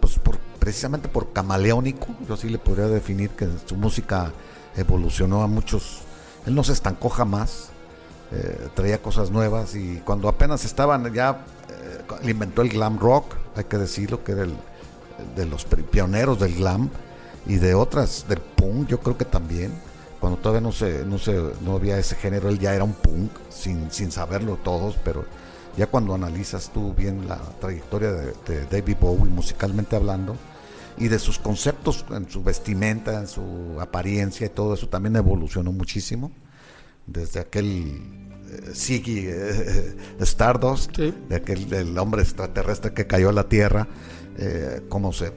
[0.00, 4.30] pues por, precisamente por camaleónico, yo sí le podría definir que su música
[4.76, 6.00] evolucionó a muchos,
[6.46, 7.70] él no se estancó jamás,
[8.34, 13.64] eh, traía cosas nuevas y cuando apenas estaban ya, eh, inventó el glam rock, hay
[13.64, 14.54] que decirlo, que era el
[15.36, 16.90] de los pioneros del glam
[17.46, 19.72] y de otras, del punk, yo creo que también,
[20.18, 23.30] cuando todavía no se, no se, no había ese género, él ya era un punk,
[23.50, 25.24] sin, sin saberlo todos, pero
[25.76, 30.36] ya cuando analizas tú bien la trayectoria de, de David Bowie musicalmente hablando
[30.98, 35.70] y de sus conceptos en su vestimenta, en su apariencia y todo eso también evolucionó
[35.72, 36.32] muchísimo
[37.06, 37.66] desde aquel
[38.50, 41.14] eh, Ziggy eh, Stardust, Sí.
[41.28, 43.88] de aquel del hombre extraterrestre que cayó a la Tierra,
[44.38, 45.32] eh, cómo se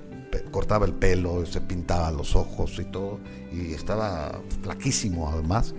[0.51, 3.19] cortaba el pelo, se pintaba los ojos y todo,
[3.51, 5.73] y estaba flaquísimo además,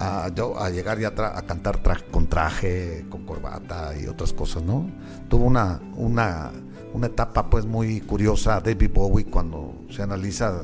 [0.00, 4.62] a, yo- a llegar ya a cantar tra- con traje, con corbata y otras cosas,
[4.62, 4.90] ¿no?
[5.28, 6.50] Tuvo una, una,
[6.92, 10.62] una etapa pues muy curiosa David Bowie cuando se analiza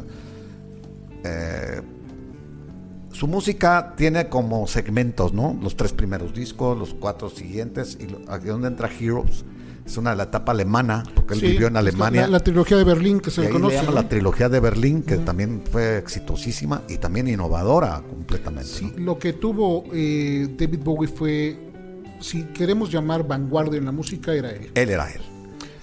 [1.24, 1.80] eh,
[3.14, 5.56] su música tiene como segmentos, ¿no?
[5.62, 9.44] Los tres primeros discos, los cuatro siguientes, y aquí donde entra Heroes,
[9.86, 12.22] es una de la etapa alemana, porque él Sí, vivió en Alemania.
[12.22, 13.74] La, la trilogía de Berlín que se le conoce.
[13.76, 14.02] le llama ¿no?
[14.02, 18.68] la trilogía de Berlín, que también fue exitosísima y también innovadora completamente.
[18.68, 19.04] Sí, ¿no?
[19.04, 21.56] lo que tuvo eh, David Bowie fue,
[22.18, 24.70] si queremos llamar vanguardia en la música, era él.
[24.74, 25.20] Él era él,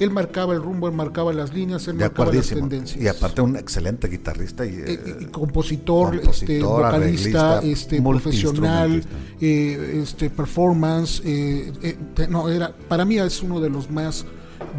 [0.01, 3.03] Él marcaba el rumbo, él marcaba las líneas, él de marcaba las tendencias.
[3.03, 9.03] Y aparte un excelente guitarrista y, Eh, eh, eh, compositor, compositor, este, vocalista, este, profesional,
[9.39, 14.25] eh, este, performance, eh, eh, no era, para mí es uno de los más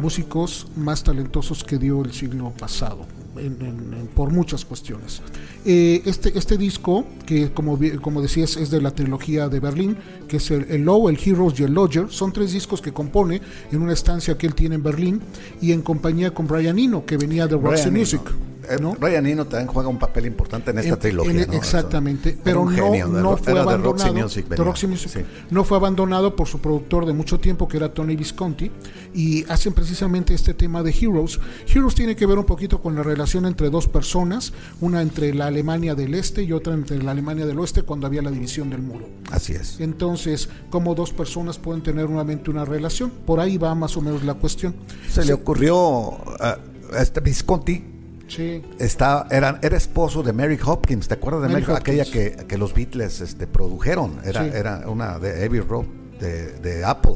[0.01, 3.05] músicos más talentosos que dio el siglo pasado.
[3.37, 5.21] En- por muchas cuestiones.
[5.65, 10.37] Eh, este, este disco, que como, como decías es de la trilogía de Berlín, que
[10.37, 13.41] es el, el Low, el Heroes y el Lodger, son tres discos que compone
[13.71, 15.21] en una estancia que él tiene en Berlín
[15.61, 18.21] y en compañía con Brian Eno, que venía de Roxy Music.
[18.25, 18.52] Eno.
[18.69, 18.93] Eh, ¿no?
[18.93, 21.31] Brian Eno también juega un papel importante en esta En- trilogía.
[21.43, 21.53] en- ¿no?
[21.53, 24.13] Exactamente, pero no, genio, no fue abandonado.
[24.13, 24.45] Music,
[24.87, 25.09] Music.
[25.13, 25.19] Sí.
[25.49, 28.71] No fue abandonado por su productor de mucho tiempo, que era Tony Visconti,
[29.13, 31.39] y hacen precisamente este tema de Heroes.
[31.73, 35.47] Heroes tiene que ver un poquito con la relación entre dos personas, una entre la
[35.47, 38.81] Alemania del Este y otra entre la Alemania del Oeste cuando había la división del
[38.81, 39.09] muro.
[39.31, 39.79] Así es.
[39.79, 43.09] Entonces, cómo dos personas pueden tener nuevamente una relación.
[43.25, 44.75] Por ahí va más o menos la cuestión.
[45.09, 46.57] Se le ocurrió a
[46.97, 47.92] este Visconti.
[48.27, 52.45] Sí, Está, era, era esposo de Mary Hopkins, ¿te acuerdas de Mary Mary, aquella que,
[52.47, 54.19] que los Beatles este, produjeron?
[54.23, 54.51] Era, Sí.
[54.53, 55.85] era una de Abbey Road,
[56.19, 57.15] de, de Apple,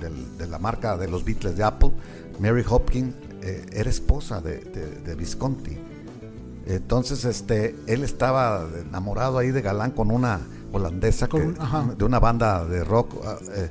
[0.00, 1.92] del- de la marca de los Beatles de Apple.
[2.40, 5.78] Mary Hopkins eh, era esposa de, de- de Visconti.
[6.66, 10.40] Entonces, este, él estaba enamorado ahí de galán con una
[10.72, 13.68] holandesa Con que- de una banda de rock ah, eh,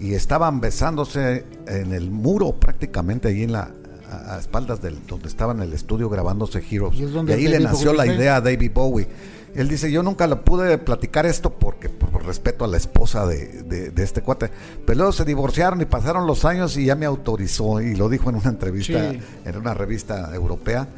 [0.00, 3.70] y estaban besándose en el muro prácticamente ahí en la
[4.12, 7.34] a, a espaldas del donde estaba en el estudio grabándose Heroes Y y, es donde
[7.34, 9.08] ahí le nació Bowie la idea a David Bowie
[9.54, 13.62] él dice yo nunca le pude platicar esto porque por respeto a la esposa de,
[13.64, 14.50] de- de este cuate
[14.86, 18.30] pero luego se divorciaron y pasaron los años y ya me autorizó y lo dijo
[18.30, 19.18] en una entrevista Sí.
[19.44, 20.88] en una revista europea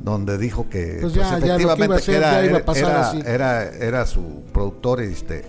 [0.00, 5.44] donde dijo que Pues ya- a efectivamente que era, era- era, era su productor este,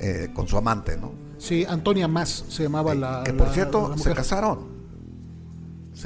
[0.00, 1.12] eh, con su amante, ¿no?
[1.38, 3.22] sí, Antonia Más se llamaba la.
[3.24, 4.75] que por la- cierto la se casaron.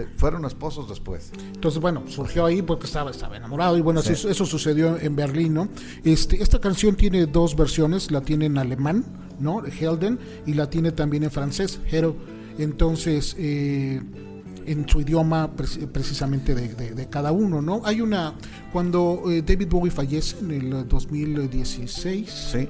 [0.02, 1.30] Se, fueron esposos después.
[1.54, 4.12] Entonces, bueno, surgió ahí porque estaba, estaba enamorado y bueno, Sí.
[4.12, 5.68] eso, eso sucedió en Berlín, ¿no?
[6.04, 9.04] Este, esta canción tiene dos versiones, la tiene en alemán,
[9.38, 9.62] ¿no?
[9.64, 12.16] Helden, y la tiene también en francés, Hero.
[12.58, 14.00] Entonces, eh,
[14.66, 17.80] en su idioma preci- precisamente de, de- de cada uno, ¿no?
[17.84, 18.34] Hay una,
[18.72, 22.68] cuando eh, David Bowie fallece en el 2016, Sí.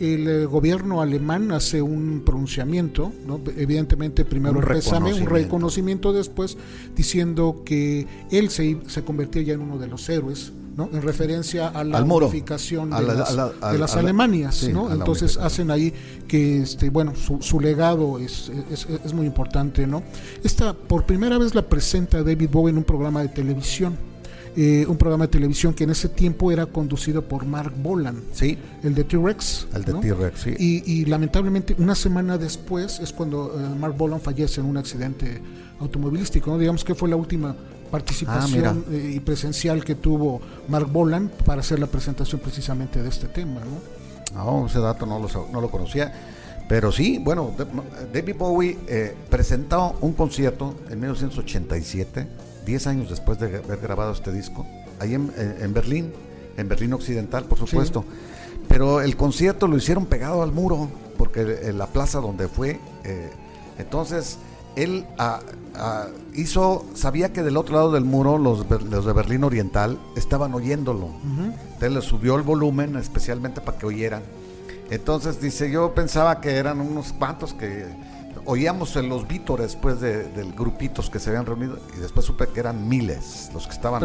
[0.00, 3.40] El gobierno alemán hace un pronunciamiento, ¿no?
[3.56, 6.12] evidentemente primero Un pésame, un reconocimiento.
[6.12, 6.56] después,
[6.96, 10.88] diciendo que él se, se convertía ya en uno de los héroes, ¿no?
[10.92, 14.54] en referencia a la unificación de la- las, la- de Alemanias.
[14.54, 14.92] sí, ¿no?
[14.92, 15.92] Entonces hacen ahí
[16.28, 19.86] que este, bueno, su, su legado es, es, es muy importante.
[19.86, 20.02] ¿no?
[20.44, 23.96] Esta por primera vez la presenta David Bowie en un programa de televisión.
[24.60, 28.58] Eh, un programa de televisión que en ese tiempo era conducido por Mark Bolan, Sí.
[28.82, 29.68] el de T-Rex.
[29.72, 30.00] El de ¿no?
[30.00, 30.54] T-Rex, sí.
[30.58, 35.40] Y, y lamentablemente una semana después es cuando eh, Mark Bolan fallece en un accidente
[35.78, 36.50] automovilístico.
[36.50, 36.58] ¿no?
[36.58, 37.54] Digamos que fue la última
[37.90, 43.08] participación Ah, eh, y presencial que tuvo Mark Bolan para hacer la presentación precisamente de
[43.08, 43.60] este tema.
[43.60, 44.44] ¿no?
[44.44, 46.12] No, ese dato no lo, no lo conocía.
[46.68, 47.52] Pero sí, bueno,
[48.12, 52.26] David Bowie eh, presentó un concierto en 1987,
[52.68, 54.66] 10 años después de haber grabado este disco,
[55.00, 56.12] ahí en, Berlín,
[56.58, 58.04] en Berlín Occidental, por supuesto.
[58.68, 63.30] Pero el concierto lo hicieron pegado al muro, porque en la plaza donde fue, eh,
[63.78, 64.38] entonces
[64.76, 65.40] él ah,
[65.76, 70.52] ah, hizo, sabía que del otro lado del muro los, los de Berlín Oriental estaban
[70.52, 71.08] oyéndolo.
[71.24, 74.22] Entonces le subió el volumen especialmente para que oyeran
[74.90, 77.84] entonces dice, yo pensaba que eran unos cuantos que
[78.48, 82.60] oíamos en los vítores después de, grupitos que se habían reunido y después supe que
[82.60, 84.02] eran miles los que estaban,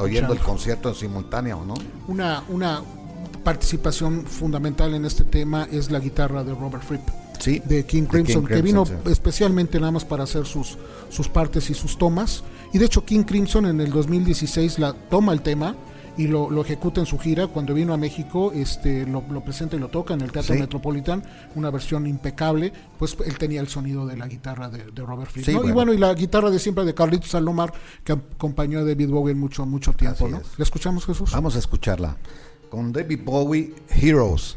[0.00, 1.74] oyendo el concierto en simultáneo, ¿no?
[2.08, 2.82] Una, una
[3.44, 7.06] participación fundamental en este tema es la guitarra de Robert Fripp.
[7.38, 10.78] Sí, de King Crimson, que vino especialmente nada más para hacer sus,
[11.10, 12.42] sus partes y sus tomas.
[12.72, 15.76] Y de hecho King Crimson en el 2016 la toma el tema
[16.16, 17.46] y lo, lo, ejecuta en su gira.
[17.48, 21.22] Cuando vino a México, este, lo, presenta y lo toca en el Teatro Metropolitan,
[21.54, 22.72] una versión impecable.
[22.98, 25.48] Pues él tenía el sonido de la guitarra de, Robert Fripp.
[25.48, 27.72] Y bueno, y la guitarra de siempre de Carlitos Salomar,
[28.02, 30.28] que acompañó a David Bowie mucho, mucho tiempo.
[30.28, 30.40] ¿no?
[30.56, 31.32] ¿Le escuchamos, Jesús?
[31.32, 32.16] Vamos a escucharla.
[32.70, 34.56] Con David Bowie, Heroes.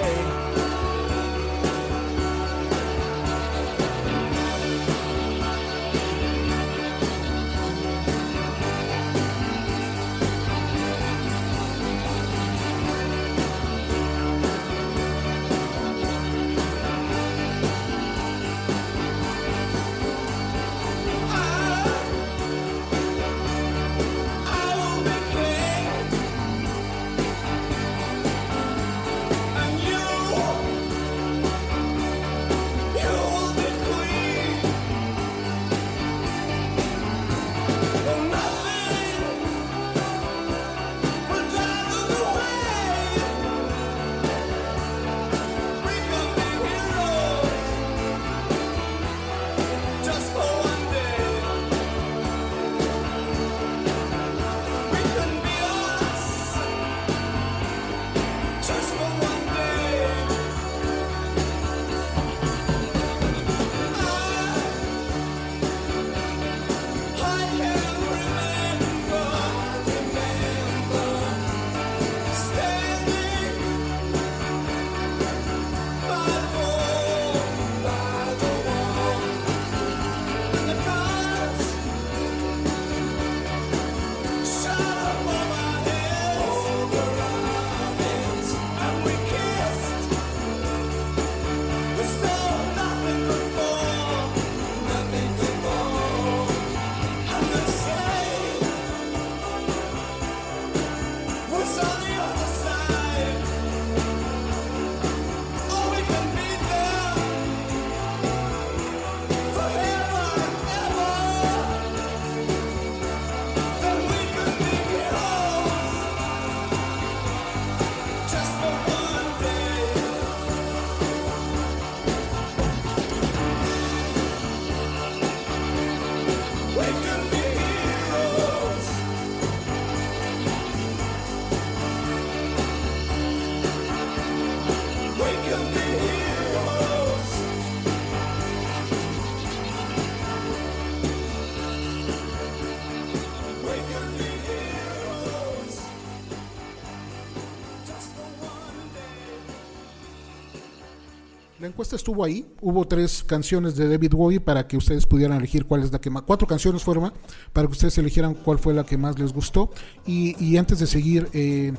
[151.81, 155.81] Encuesta estuvo ahí, hubo tres canciones de David Bowie para que ustedes pudieran elegir cuál
[155.81, 157.11] es la que más, cuatro canciones fueron
[157.53, 159.71] para que ustedes eligieran cuál fue la que más les gustó.
[160.05, 161.73] Y, y antes de seguir, eh,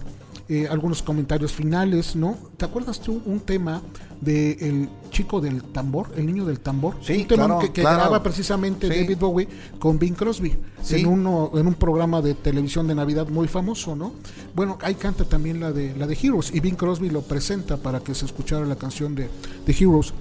[0.54, 2.36] eh, algunos comentarios finales, ¿no?
[2.58, 3.80] ¿Te acuerdas tú un tema
[4.20, 6.96] del el chico del tambor, el niño del tambor?
[7.00, 7.96] Sí, un tema claro, que, que claro.
[7.96, 9.00] graba precisamente Sí.
[9.00, 9.48] David Bowie
[9.78, 10.96] con Bing Crosby Sí.
[10.96, 14.12] en uno en un programa de televisión de Navidad muy famoso, ¿no?
[14.54, 18.00] Bueno, ahí canta también la de la de Heroes y Bing Crosby lo presenta para
[18.00, 19.30] que se escuchara la canción de,
[19.64, 20.12] de Heroes.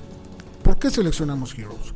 [0.64, 1.94] ¿Por qué seleccionamos Heroes?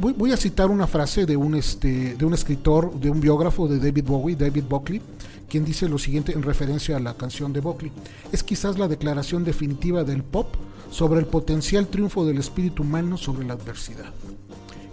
[0.00, 3.68] Voy, voy a citar una frase de un, este, de un escritor, de un biógrafo
[3.68, 5.00] de David Bowie, David Buckley,
[5.48, 7.92] quien dice lo siguiente en referencia a la canción de Buckley.
[8.32, 10.54] Es quizás la declaración definitiva del pop
[10.90, 14.12] sobre el potencial triunfo del espíritu humano sobre la adversidad.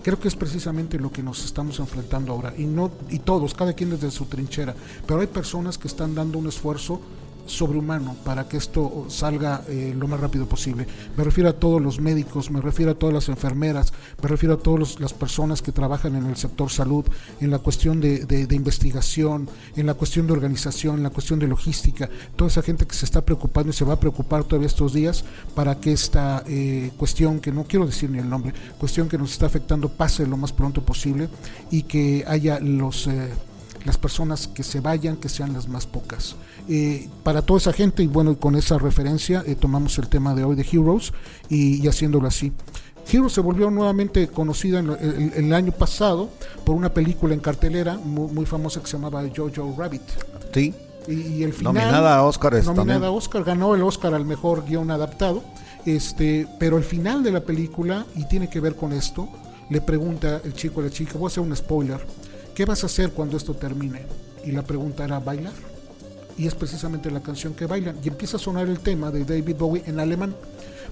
[0.03, 3.71] Creo que es precisamente lo que nos estamos enfrentando ahora y no y todos, cada
[3.73, 4.75] quien desde su trinchera,
[5.07, 6.99] pero hay personas que están dando un esfuerzo
[7.45, 10.87] sobrehumano para que esto salga eh, lo más rápido posible.
[11.17, 14.57] Me refiero a todos los médicos, me refiero a todas las enfermeras, me refiero a
[14.59, 17.05] todas las personas que trabajan en el sector salud,
[17.41, 21.47] en la cuestión de, de- investigación, en la cuestión de organización, en la cuestión de
[21.47, 24.93] logística, toda esa gente que se está preocupando y se va a preocupar todavía estos
[24.93, 25.25] días
[25.55, 29.31] para que esta eh, cuestión, que no quiero decir ni el nombre, cuestión que nos
[29.31, 31.29] está afectando pase lo más pronto posible
[31.71, 33.07] y que haya los...
[33.07, 33.29] eh,
[33.85, 36.35] las personas que se vayan, que sean las más pocas.
[36.69, 40.43] Eh, para toda esa gente, y bueno, con esa referencia, eh, tomamos el tema de
[40.43, 41.11] hoy de Heroes
[41.49, 42.51] y, y haciéndolo así.
[43.11, 46.29] Heroes se volvió nuevamente conocida en el, el año pasado
[46.65, 50.01] por una película en cartelera muy, muy famosa que se llamaba Jojo Rabbit.
[50.53, 50.73] Sí.
[51.07, 53.03] Y, y el final, Nominada a Óscares nominada también.
[53.03, 55.43] a Oscar, ganó el Oscar al mejor guion adaptado.
[55.85, 59.27] Este, pero el final de la película, y tiene que ver con esto,
[59.69, 61.99] le pregunta el chico a la chica, voy a hacer un spoiler,
[62.55, 64.01] ¿qué vas a hacer cuando esto termine?
[64.45, 65.53] Y la pregunta era bailar.
[66.37, 67.97] Y es precisamente la canción que bailan.
[68.03, 70.35] Y empieza a sonar el tema de David Bowie en alemán,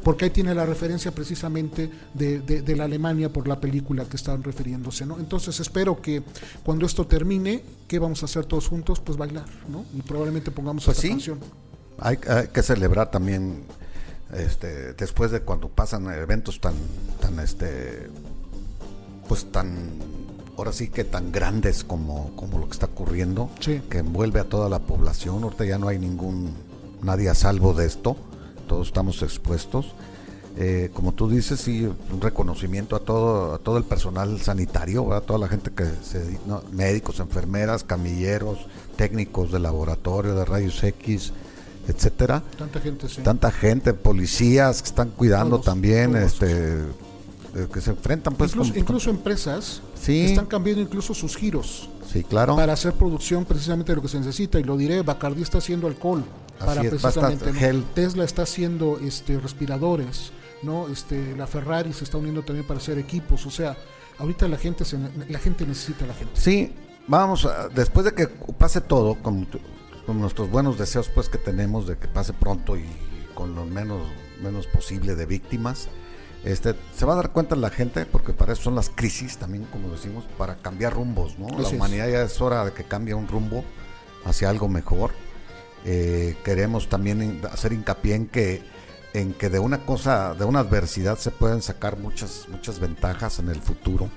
[0.04, 4.18] porque ahí tiene la referencia precisamente de, de- de la Alemania por la película que
[4.18, 5.06] están refiriéndose.
[5.06, 5.18] ¿no?
[5.20, 6.22] Entonces espero que
[6.64, 9.00] cuando esto termine, ¿qué vamos a hacer todos juntos?
[9.00, 9.84] Pues bailar, ¿no?
[9.98, 11.10] Y probablemente pongamos Pues esta sí.
[11.10, 11.40] canción.
[12.00, 13.64] Hay, hay que celebrar también
[14.34, 16.74] este después de cuando pasan eventos tan
[17.20, 18.10] tan este
[19.28, 19.90] pues tan
[20.58, 23.82] ahora sí que tan grandes como, como lo que está ocurriendo Sí.
[23.90, 26.54] que envuelve a toda la población ahorita ya no hay ningún
[27.02, 28.16] nadie a salvo de esto
[28.68, 29.94] todos estamos expuestos
[30.58, 35.22] Eh, como tú dices sí un reconocimiento a todo a todo el personal sanitario a
[35.22, 38.58] toda la gente que se no, médicos enfermeras camilleros
[38.98, 41.32] técnicos de laboratorio de rayos X
[41.88, 43.22] etcétera Tanta gente, sí.
[43.22, 46.26] tanta gente, policías que están cuidando Todos, también, todos.
[46.34, 46.80] este,
[47.72, 50.22] que se enfrentan pues incluso, con- incluso empresas Sí.
[50.22, 54.18] están cambiando incluso sus giros sí, claro, para hacer producción precisamente de lo que se
[54.20, 56.24] necesita y lo diré, Bacardi está haciendo alcohol
[56.60, 57.60] para es, precisamente basta ¿no?
[57.60, 57.84] gel.
[57.94, 60.32] Tesla está haciendo este respiradores,
[60.64, 63.76] no, este la Ferrari se está uniendo también para hacer equipos, o sea,
[64.20, 64.98] ahorita la gente se,
[65.28, 66.34] la gente necesita a la gente.
[66.40, 66.72] sí,
[67.08, 69.48] vamos, a- después de que pase todo, con,
[70.06, 72.86] con nuestros buenos deseos pues que tenemos de que pase pronto y
[73.36, 74.02] con lo menos,
[74.42, 75.88] menos posible de víctimas,
[76.44, 79.66] este, se va a dar cuenta la gente, porque para eso son las crisis también,
[79.66, 81.48] como decimos, para cambiar rumbos, ¿no?
[81.50, 81.74] la Así es.
[81.74, 83.64] humanidad ya es hora de que cambie un rumbo
[84.26, 85.12] hacia algo mejor.
[85.86, 88.64] Eh, queremos también hacer hincapié en que
[89.14, 93.50] en que de una cosa, de una adversidad se pueden sacar muchas muchas ventajas en
[93.50, 94.10] el futuro.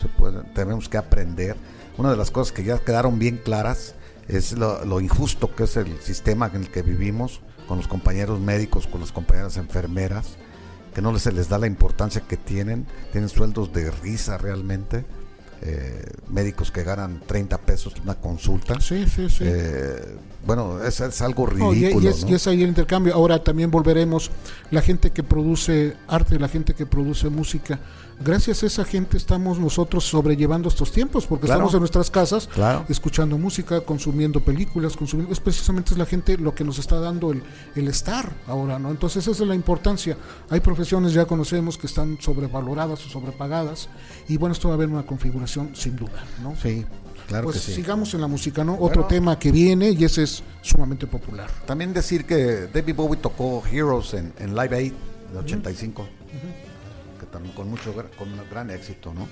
[0.00, 1.56] Se pueden, tenemos que aprender.
[1.98, 3.94] Una de las cosas que ya quedaron bien claras
[4.28, 8.38] es lo, lo injusto que es el sistema en el que vivimos con los compañeros
[8.40, 10.36] médicos, con las compañeras enfermeras,
[10.96, 15.04] que no se les da la importancia que tienen, tienen sueldos de risa realmente,
[15.60, 18.80] eh, médicos que ganan 30 pesos una consulta.
[18.80, 19.44] Sí, sí, sí.
[19.46, 20.16] Eh,
[20.46, 22.02] bueno, es, es algo No, ridículo.
[22.02, 22.30] y, es, ¿no?
[22.30, 23.12] y es ahí el intercambio.
[23.12, 24.30] Ahora también volveremos
[24.70, 27.78] la gente que produce arte, la gente que produce música.
[28.18, 31.58] Gracias a esa gente estamos nosotros sobrellevando estos tiempos, porque Claro.
[31.60, 32.84] estamos en nuestras casas Claro.
[32.88, 35.32] escuchando música, consumiendo películas, consumiendo.
[35.32, 37.42] Es precisamente es la gente lo que nos está dando el,
[37.74, 38.90] el estar ahora, ¿no?
[38.90, 40.16] Entonces esa es la importancia.
[40.48, 43.88] Hay profesiones ya conocemos que están sobrevaloradas o sobrepagadas,
[44.28, 46.56] y bueno, esto va a haber una configuración sin duda, ¿no?
[46.56, 46.86] Sí,
[47.28, 47.74] claro pues que sí.
[47.74, 48.78] sigamos en la música, ¿no?
[48.80, 51.50] Otro tema que viene y ese es sumamente popular.
[51.66, 54.92] También decir que David Bowie tocó Heroes en, en Live Aid
[55.32, 56.06] de 85,
[57.18, 59.26] que también con mucho con un gran éxito, ¿no?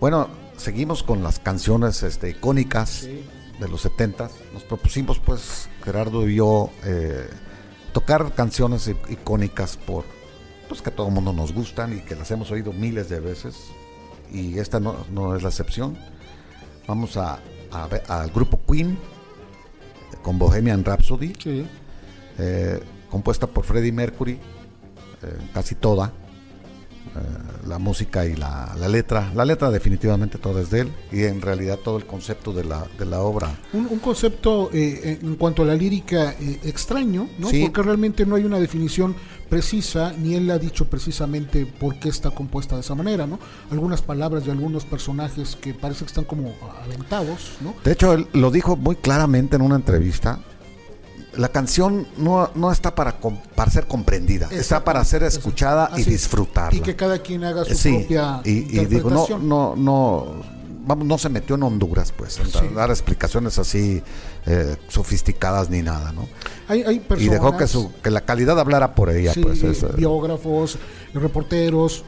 [0.00, 3.02] Bueno, seguimos con las canciones este, icónicas
[3.60, 7.28] de los 70 Nos propusimos, pues, Gerardo y yo, eh,
[7.92, 10.04] tocar canciones icónicas por
[10.68, 13.20] pues que a todo el mundo nos gustan y que las hemos oído miles de
[13.20, 13.56] veces.
[14.32, 15.98] Y esta no, no es la excepción.
[16.88, 17.40] Vamos a,
[17.70, 18.98] a ver al grupo Queen
[20.22, 21.66] con Bohemian Rhapsody Sí.
[22.38, 22.80] eh,
[23.10, 24.40] compuesta por Freddie Mercury,
[25.52, 26.12] casi toda.
[27.14, 29.30] Eh, la música y la, letra.
[29.34, 32.86] La letra definitivamente toda es de él y en realidad todo el concepto de la,
[32.98, 33.50] de la obra.
[33.72, 37.48] Un, concepto eh, en cuanto a la lírica eh, extraño, ¿no?
[37.48, 39.14] porque realmente no hay una definición
[39.48, 43.38] precisa, ni él ha dicho precisamente por qué está compuesta de esa manera, ¿no?
[43.70, 47.74] Algunas palabras de algunos personajes que parece que están como aventados, ¿no?
[47.84, 50.40] De hecho, él lo dijo muy claramente en una entrevista,
[51.34, 53.18] la canción no, no está para,
[53.54, 56.74] para ser comprendida, está para ser escuchada y disfrutada.
[56.74, 60.42] Y que cada quien haga su propia y, y digo, no, no, no,
[60.84, 64.02] vamos, no se metió en Honduras, pues, en dar explicaciones así
[64.46, 66.28] eh, sofisticadas ni nada, ¿no?
[66.68, 69.62] Hay, hay y dejó que, su, que la calidad hablara por ella, pues.
[69.62, 70.78] Eh, biógrafos,
[71.14, 72.04] reporteros,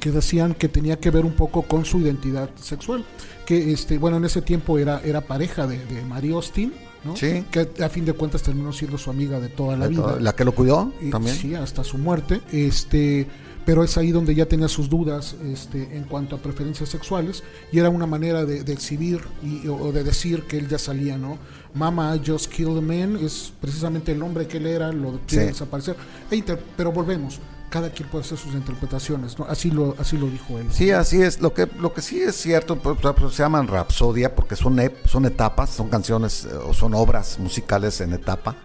[0.00, 3.04] que decían que tenía que ver un poco con su identidad sexual.
[3.46, 6.72] Que, este, bueno, en ese tiempo era, era pareja de, de Mary Austin
[7.14, 10.18] que a fin de cuentas terminó siendo su amiga de toda la vida.
[10.20, 11.36] ¿La que lo cuidó también?
[11.36, 12.40] Sí, hasta su muerte.
[12.52, 13.26] Este,
[13.64, 17.42] pero es ahí donde ya tenía sus dudas este, en cuanto a preferencias sexuales
[17.72, 21.38] y era una manera de, exhibir y, o de decir que él ya salía, ¿no?
[21.74, 25.46] Mama, I just killed a man es precisamente el nombre que él era, lo quiere
[25.46, 25.96] desaparecer.
[26.30, 26.42] E
[26.76, 27.40] pero volvemos
[27.70, 29.46] cada quien puede hacer sus interpretaciones, ¿no?
[29.46, 30.66] Así lo, así lo dijo él.
[30.70, 31.40] Sí, así es.
[31.40, 32.98] Lo que, lo que sí es cierto, pues,
[33.34, 38.12] se llaman rapsodia porque son, son etapas, son canciones eh, o son obras musicales en
[38.12, 38.56] etapa,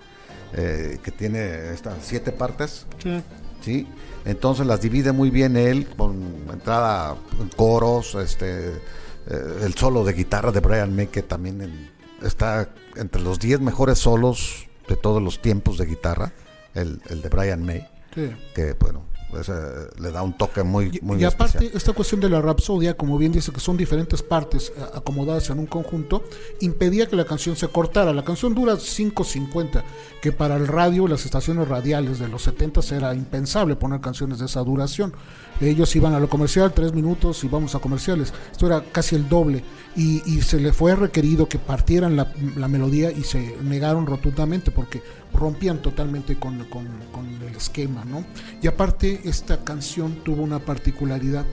[0.54, 2.86] eh, que tiene estas siete partes.
[3.02, 3.24] Sí.
[3.62, 3.88] sí.
[4.26, 10.14] Entonces las divide muy bien él, con entrada en coros, este, eh, el solo de
[10.14, 11.90] guitarra de Brian May, que también
[12.22, 16.34] está entre los diez mejores solos de todos los tiempos de guitarra,
[16.76, 19.54] el, el de Brian May que bueno, pues, eh,
[19.98, 23.32] le da un toque muy, muy y, aparte esta cuestión de la rapsodia como bien
[23.32, 26.26] dice que son diferentes partes eh, acomodadas en un conjunto
[26.60, 28.12] impedía que la canción se cortara.
[28.12, 29.84] La canción dura 5.50
[30.22, 34.48] que para el radio las estaciones radiales de los 70 era impensable poner canciones de
[34.48, 35.14] esa duración.
[35.62, 38.34] Ellos iban a lo comercial tres minutos y vamos a comerciales.
[38.52, 39.64] Esto era casi el doble
[39.96, 44.72] y, y se le fue requerido que partieran la, la melodía y se negaron rotundamente
[44.72, 45.02] porque
[45.34, 48.24] rompían totalmente con, el esquema, ¿no?
[48.62, 51.46] Y aparte, esta canción tuvo una particularidad.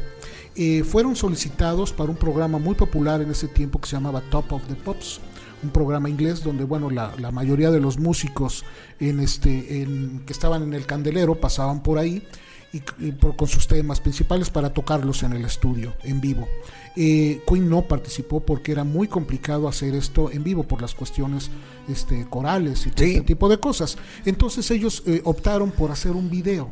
[0.56, 4.52] Eh, fueron solicitados para un programa muy popular en ese tiempo que se llamaba Top
[4.52, 5.20] of the Pops,
[5.62, 8.64] un programa inglés donde bueno la, mayoría de los músicos
[8.98, 12.26] en este en, que estaban en el candelero pasaban por ahí
[12.72, 16.48] y, con sus temas principales para tocarlos en el estudio en vivo
[17.00, 21.48] eh, Queen no participó porque era muy complicado hacer esto en vivo por las cuestiones
[21.88, 23.96] este, corales y todo este tipo de cosas.
[24.24, 26.68] Entonces ellos eh, optaron por hacer un video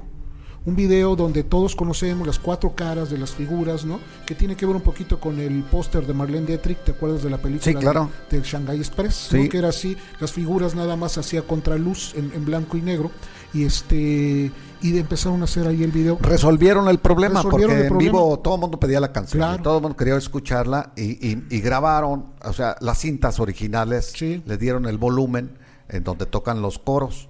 [0.66, 4.00] un video donde todos conocemos las cuatro caras de las figuras, ¿no?
[4.26, 7.30] Que tiene que ver un poquito con el póster de Marlene Dietrich, ¿te acuerdas de
[7.30, 8.10] la película sí, claro.
[8.28, 9.28] de, Shanghai Express?
[9.30, 9.48] Sí.
[9.48, 13.12] Que era así, las figuras nada más hacía contraluz en, en blanco y negro
[13.54, 14.50] y este
[14.82, 16.18] y empezaron a hacer ahí el video.
[16.20, 19.96] Resolvieron el problema porque en vivo todo el mundo pedía la canción, todo el mundo
[19.96, 25.58] quería escucharla y, grabaron, o sea, las cintas originales, le dieron el volumen
[25.88, 27.28] en donde tocan los coros.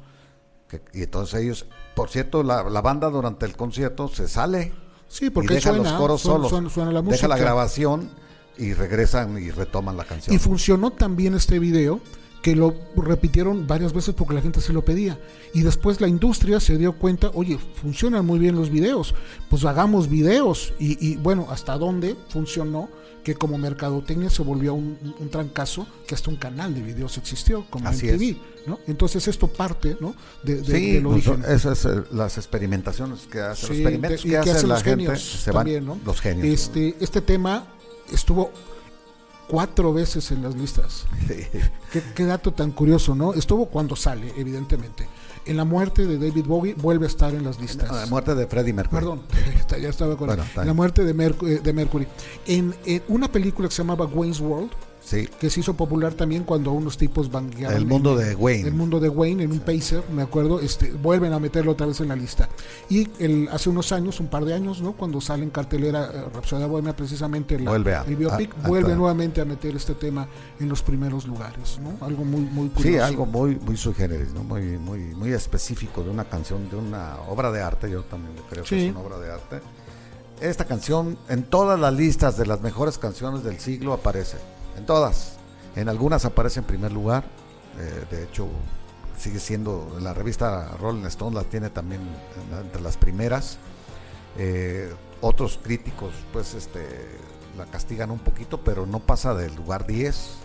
[0.93, 4.73] y entonces ellos, por cierto, la, banda durante el concierto se sale.
[5.09, 6.53] Sí, porque y deja los coros solos.
[7.05, 8.11] Deja la grabación
[8.59, 10.35] y regresan y retoman la canción.
[10.35, 12.01] Y funcionó también este video
[12.43, 15.19] que lo repitieron varias veces porque la gente se lo pedía.
[15.53, 19.15] Y después la industria se dio cuenta, oye, funcionan muy bien los videos,
[19.51, 20.73] pues hagamos videos.
[20.79, 22.89] Y, bueno, hasta dónde funcionó
[23.25, 27.67] que como mercadotecnia se volvió un, un, trancazo, que hasta un canal de videos existió,
[27.69, 28.37] como Así MTV,
[28.69, 28.79] ¿no?
[28.87, 30.15] Entonces esto parte, ¿no?
[30.45, 34.81] De, de, sí, pues, esas eh, las experimentaciones que hacen, los experimentos que, hacen, la
[34.81, 36.47] gente, se van, los genios.
[36.47, 37.67] Este, este tema
[38.13, 38.53] estuvo
[39.49, 41.07] cuatro veces en las listas.
[42.15, 43.35] qué, dato tan curioso, ¿no?
[43.35, 45.09] Estuvo cuando sale, evidentemente.
[45.45, 47.91] En la muerte de David Bowie vuelve a estar en las listas.
[47.91, 49.01] la muerte de Freddie Mercury.
[49.01, 49.23] Perdón,
[49.81, 52.07] ya estaba con la muerte de, de Mercury.
[52.47, 54.71] En, en, una película que se llamaba Wayne's World,
[55.39, 58.69] que se hizo popular también cuando unos tipos van El mundo de Wayne.
[58.69, 62.01] El mundo de Wayne en un pacer, me acuerdo, este, vuelven a meterlo otra vez
[62.01, 62.49] en la lista.
[62.89, 64.93] Y el, hace unos años, un par de años, ¿no?
[64.93, 69.45] Cuando sale en cartelera eh, Rapsodia Bohemia, precisamente la, vuelve el biopic, vuelve nuevamente a
[69.45, 70.27] meter este tema
[70.59, 72.05] en los primeros lugares, ¿no?
[72.05, 72.99] Algo muy, muy curioso.
[72.99, 73.77] Sí, algo muy, muy
[74.35, 74.43] ¿no?
[74.43, 78.65] Muy, muy, muy específico de una canción, de una obra de arte, yo también creo
[78.65, 79.61] que es una obra de arte.
[80.41, 84.37] Esta canción en todas las listas de las mejores canciones del siglo aparece
[84.77, 85.37] en todas.
[85.75, 87.25] En algunas aparece en primer lugar.
[87.79, 88.49] Eh, de hecho,
[89.19, 92.01] sigue siendo, la revista Rolling Stone la tiene también
[92.61, 93.59] entre las primeras.
[94.39, 96.87] Eh, otros críticos, pues, este,
[97.57, 100.39] la castigan un poquito, pero no pasa del lugar 10.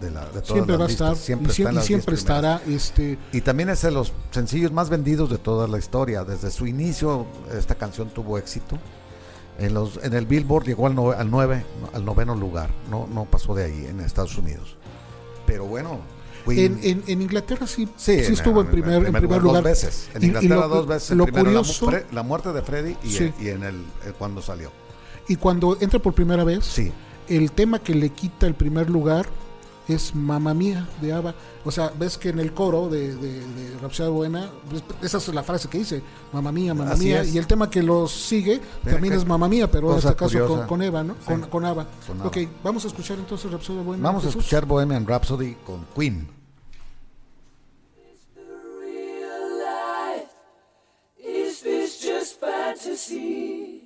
[0.00, 1.86] de, la, de todas siempre las va a estar siempre y siempre, en y las
[1.86, 2.60] siempre 10 primeras.
[2.60, 6.24] estará este Y también es de los sencillos más vendidos de toda la historia.
[6.24, 8.78] Desde su inicio, esta canción tuvo éxito.
[9.58, 12.70] En, los, en el Billboard llegó al, no- al, nueve- al noveno lugar.
[12.90, 14.76] No, no pasó de ahí en Estados Unidos.
[15.46, 16.00] Pero bueno,
[16.46, 19.62] en, en, en Inglaterra sí, sí, sí estuvo en primer, en primer lugar.
[19.62, 20.10] Dos veces.
[20.14, 21.16] En Y- y Inglaterra lo- dos veces.
[21.16, 23.32] Lo primero, la curioso- Fre- la, muerte de Freddy y, Sí.
[23.40, 24.70] y en el, el cuando salió.
[25.28, 26.92] Y cuando entra por primera vez, Sí.
[27.28, 29.26] el tema que le quita el primer lugar
[29.88, 31.34] es Mamma Mía de ABBA.
[31.64, 35.28] O sea, ves que en el coro de, de, de Rhapsody Buena, pues, esa es
[35.28, 37.22] la frase que dice, Mamma Mía, Así Mía.
[37.22, 37.34] es.
[37.34, 40.82] Y el tema que los sigue también es Mamma Mía, pero en este caso con,
[40.82, 41.14] Eva, ¿no?
[41.14, 41.26] Sí.
[41.26, 41.86] Con, con ABBA.
[42.06, 42.28] Con ABBA.
[42.28, 44.02] Ok, vamos a escuchar entonces Rhapsody Buena.
[44.02, 46.28] Vamos a escuchar Bohemian Rhapsody con Queen.
[51.18, 53.85] Is this just fantasy?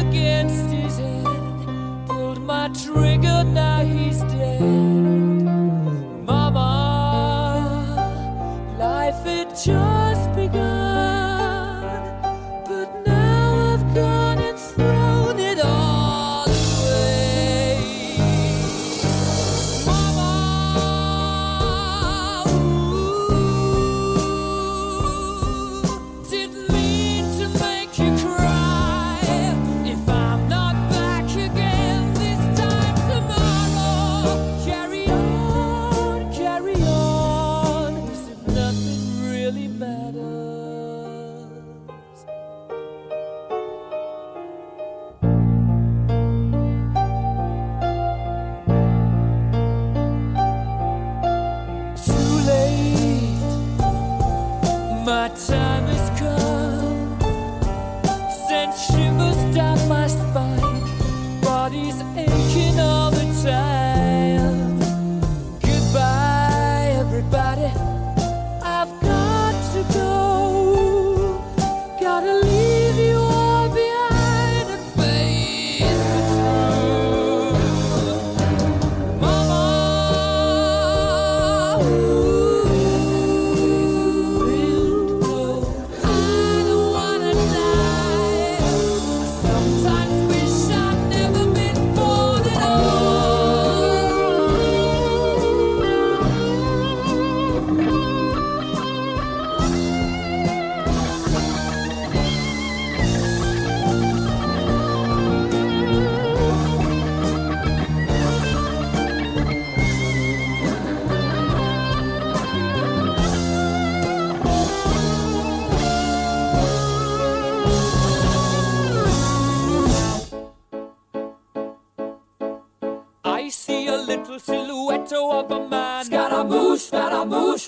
[2.73, 4.40] trigger, now he's dead.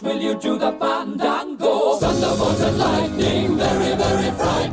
[0.03, 1.97] Will you do the fandango?
[1.97, 4.72] Thunderbolt and lightning, very, very frightening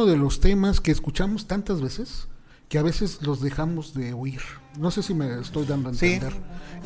[0.00, 2.26] Uno de los temas que escuchamos tantas veces
[2.70, 4.40] que a veces los dejamos de oír.
[4.78, 6.06] No sé si me estoy dando a Sí.
[6.14, 6.34] entender.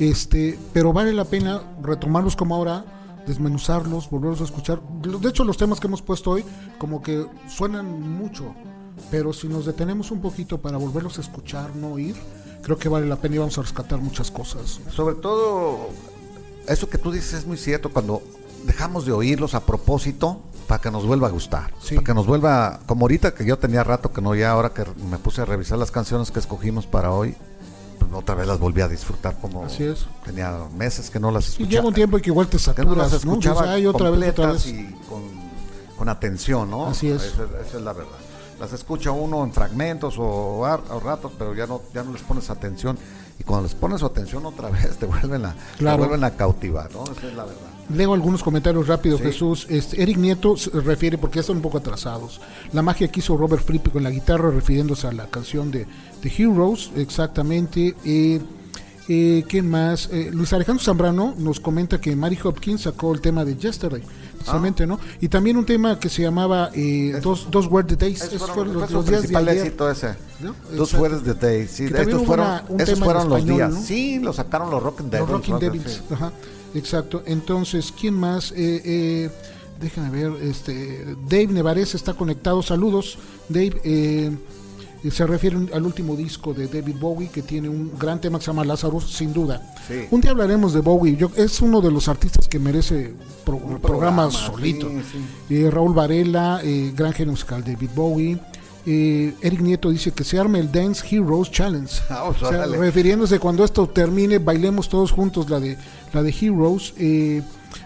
[0.00, 2.84] Este, pero vale la pena retomarlos como ahora,
[3.26, 4.82] desmenuzarlos, volverlos a escuchar.
[5.02, 6.44] De hecho, los temas que hemos puesto hoy
[6.78, 8.52] como que suenan mucho,
[9.12, 12.16] pero si nos detenemos un poquito para volverlos a escuchar, no oír,
[12.62, 14.80] creo que vale la pena y vamos a rescatar muchas cosas.
[14.90, 15.90] Sobre todo,
[16.66, 18.22] eso que tú dices es muy cierto, cuando
[18.66, 20.40] dejamos de oírlos a propósito
[20.74, 21.94] para que nos vuelva a gustar, Sí.
[21.94, 24.84] para que nos vuelva, como ahorita que yo tenía rato que no, ya ahora que
[25.08, 27.36] me puse a revisar las canciones que escogimos para hoy,
[28.00, 30.06] pues otra vez las volví a disfrutar como Así es.
[30.24, 31.70] tenía meses que no las Y escuchaba.
[31.70, 33.30] llega un tiempo en que igual te que no las saturas, ¿no?
[33.34, 34.66] escuchaba "Ay, otra vez, otra vez.
[34.66, 35.22] y con,
[35.96, 36.88] con atención, ¿no?
[36.88, 37.22] Así es.
[37.22, 38.10] Esa, esa es la verdad.
[38.58, 40.24] Las escucha uno en fragmentos o,
[40.62, 42.98] o ratos, pero ya no, ya no les pones atención.
[43.38, 45.98] Y cuando les pones su atención otra vez, te vuelven a, te Claro.
[45.98, 47.04] vuelven a cautivar, ¿no?
[47.04, 47.60] Esa es la verdad.
[47.94, 49.26] Leo algunos comentarios rápidos, Sí.
[49.26, 49.66] Jesús.
[49.68, 52.40] Este, Eric Nieto se refiere, porque ya están un poco atrasados.
[52.72, 55.86] La magia que hizo Robert Fripp con la guitarra, refiriéndose a la canción de,
[56.22, 57.94] de Heroes, exactamente.
[58.04, 58.40] Eh,
[59.06, 60.08] eh, ¿Quién más?
[60.10, 64.86] Eh, Luis Alejandro Zambrano nos comenta que Mary Hopkins sacó el tema de Yesterday, precisamente,
[64.86, 64.98] ¿no?
[65.20, 68.22] Y también un tema que se llamaba eh, dos, dos Were the Days.
[68.22, 69.74] Esos fueron, los, los días de ayer.
[69.92, 70.14] ese.
[70.40, 70.54] ¿no?
[70.74, 70.94] Dos.
[70.94, 71.68] Were the Day.
[71.68, 73.70] Sí, Que también estos hubo fueron, una- un esos tema fueron los días.
[73.74, 73.82] ¿no?
[73.82, 75.28] Sí, lo sacaron los Rock and Devils.
[75.30, 75.60] Los Rocking ¿no?
[75.60, 76.02] Devils.
[76.10, 76.32] Ajá,
[76.74, 77.22] exacto.
[77.26, 78.52] Entonces, ¿quién más?
[78.52, 79.30] Eh, eh,
[79.80, 80.42] déjame ver.
[80.42, 82.62] Este, Dave Nevares está conectado.
[82.62, 83.18] Saludos,
[83.48, 83.80] Dave.
[83.84, 84.30] Eh,
[85.10, 88.50] se refiere al último disco de David Bowie que tiene un gran tema que se
[88.50, 89.74] llama Lazarus, sin duda.
[89.86, 90.06] Sí.
[90.10, 91.14] Un día hablaremos de Bowie.
[91.16, 93.12] Yo, es uno de los artistas que merece
[93.44, 94.88] pro- Un programa, programa, solito.
[94.88, 94.96] sí,
[95.48, 95.54] sí.
[95.56, 98.38] Eh, Raúl Varela, eh, gran genio musical David Bowie.
[98.86, 101.92] Eh, Eric Nieto dice que se arme el Dance Heroes Challenge.
[102.10, 102.76] O sea, órale.
[102.76, 105.76] refiriéndose cuando esto termine, bailemos todos juntos la de
[106.12, 106.94] la de Heroes.
[106.98, 107.42] Eh,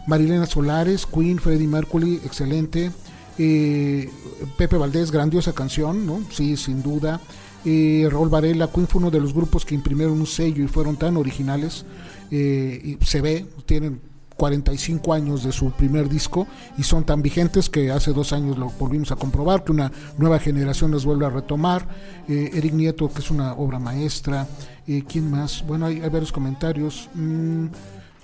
[0.07, 2.91] Marilena Solares, Queen, Freddie Mercury, excelente.
[3.39, 4.11] Eh,
[4.57, 6.21] Pepe Valdés, grandiosa canción, ¿no?
[6.31, 7.21] Sí, sin duda.
[7.65, 10.97] Eh, Raúl Varela, Queen fue uno de los grupos que imprimieron un sello y fueron
[10.97, 11.85] tan originales.
[12.31, 14.01] Eh, y se ve, tienen
[14.39, 16.47] 45 años de su primer disco
[16.79, 20.39] y son tan vigentes que hace dos años lo volvimos a comprobar, que una nueva
[20.39, 21.87] generación los vuelve a retomar.
[22.29, 24.47] Eh, Eric Nieto, que es una obra maestra.
[24.87, 25.65] Eh, ¿Quién más?
[25.67, 27.11] Bueno, hay, hay varios comentarios.
[27.15, 27.67] Mm,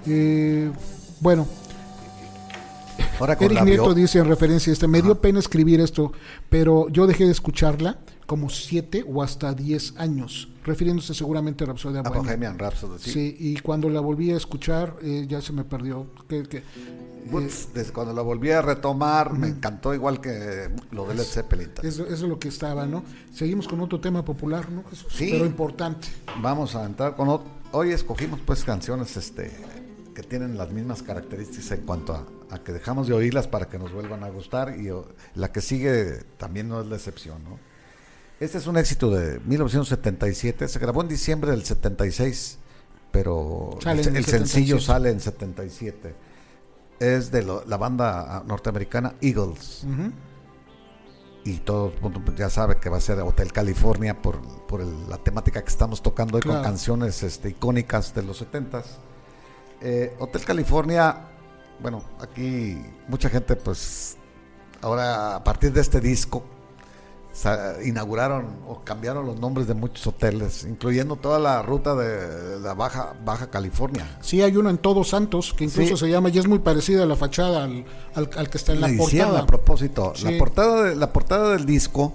[0.06, 0.70] eh,
[1.20, 1.46] bueno,
[3.18, 6.12] Ahora Eric Nieto bio- dice en referencia a este, me dio pena escribir esto,
[6.48, 12.00] pero yo dejé de escucharla como siete o hasta diez años, refiriéndose seguramente a Rapsodia
[12.00, 12.22] a Bohemia.
[12.22, 12.98] Bohemian Rhapsody.
[12.98, 13.10] Sí.
[13.10, 16.06] Sí, y cuando la volví a escuchar eh, ya se me perdió.
[16.26, 16.62] Que, que,
[17.30, 21.70] Putz, desde cuando la volví a retomar, me encantó igual que lo de Led Zeppelin.
[21.82, 23.02] eso, eso es lo que estaba, ¿no?
[23.32, 25.12] Seguimos con otro tema popular, ¿no, Jesús?
[25.14, 25.28] Sí.
[25.32, 26.08] Pero importante.
[26.40, 27.48] Vamos a entrar con otro.
[27.72, 29.50] Hoy escogimos pues canciones este
[30.14, 33.78] que tienen las mismas características en cuanto a, a que dejamos de oírlas para que
[33.78, 34.88] nos vuelvan a gustar y
[35.34, 37.58] la que sigue también no es la excepción, ¿no?
[38.40, 42.58] Este es un éxito de 1977, se grabó en diciembre del 76,
[43.12, 44.84] pero el, el el sencillo 77.
[44.86, 46.14] sale en 77.
[47.00, 49.84] Es de lo- la banda norteamericana Eagles
[51.44, 55.08] y todo el mundo ya sabe que va a ser Hotel California por, por el-
[55.08, 56.58] la temática que estamos tocando hoy Claro.
[56.60, 58.84] con canciones este, icónicas de los 70s.
[59.80, 61.28] Eh, Hotel California,
[61.80, 64.16] bueno, aquí mucha gente pues
[64.80, 66.44] ahora a partir de este disco
[67.84, 73.14] inauguraron o cambiaron los nombres de muchos hoteles, incluyendo toda la ruta de la Baja,
[73.24, 74.06] Baja California.
[74.20, 76.04] Sí, hay uno en Todos Santos que incluso Sí.
[76.06, 78.80] se llama y es muy parecida a la fachada al, al- al que está en
[78.80, 79.40] la portada.
[79.40, 80.12] a propósito.
[80.14, 80.24] Sí.
[80.30, 82.12] La, portada de- la portada del disco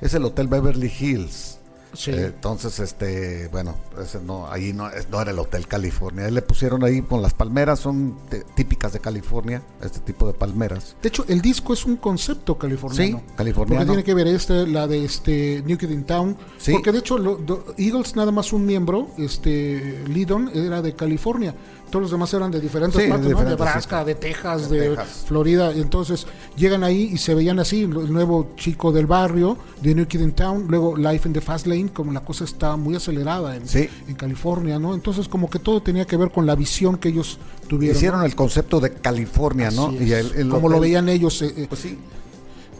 [0.00, 1.57] es el Hotel Beverly Hills.
[1.98, 2.12] Sí.
[2.12, 6.26] Entonces, este, bueno, ese no, ahí no, no era el Hotel California.
[6.26, 8.16] Ahí le pusieron ahí con las palmeras, son
[8.54, 10.94] típicas de California, este tipo de palmeras.
[11.02, 13.18] De hecho, el disco es un concepto californiano.
[13.18, 13.80] Sí, californiano.
[13.84, 16.36] Porque tiene que ver este, la de este New Kid in Town.
[16.58, 16.70] Sí.
[16.70, 17.40] Porque de hecho, lo-
[17.76, 21.52] Eagles nada más un miembro, este Lydon, era de California.
[21.90, 23.28] Todos los demás eran de diferentes Sí, de partes, ¿no?
[23.30, 25.24] De diferentes Nebraska, de Texas, De de, Texas.
[25.26, 25.72] Florida.
[25.72, 26.26] Entonces
[26.56, 30.32] llegan ahí y se veían así, el nuevo chico del barrio, de New Kid in
[30.32, 30.66] Town.
[30.68, 33.88] Luego Life in the Fast Lane, como la cosa está muy acelerada en, Sí.
[34.06, 34.94] en California, ¿no?
[34.94, 37.96] Entonces como que todo tenía que ver con la visión que ellos tuvieron.
[37.96, 38.26] Hicieron ¿no?
[38.26, 39.86] el concepto de California, ¿no?
[39.88, 40.32] Así Y es.
[40.32, 41.40] el- el como lo veían ellos.
[41.42, 41.98] eh, eh, Pues sí.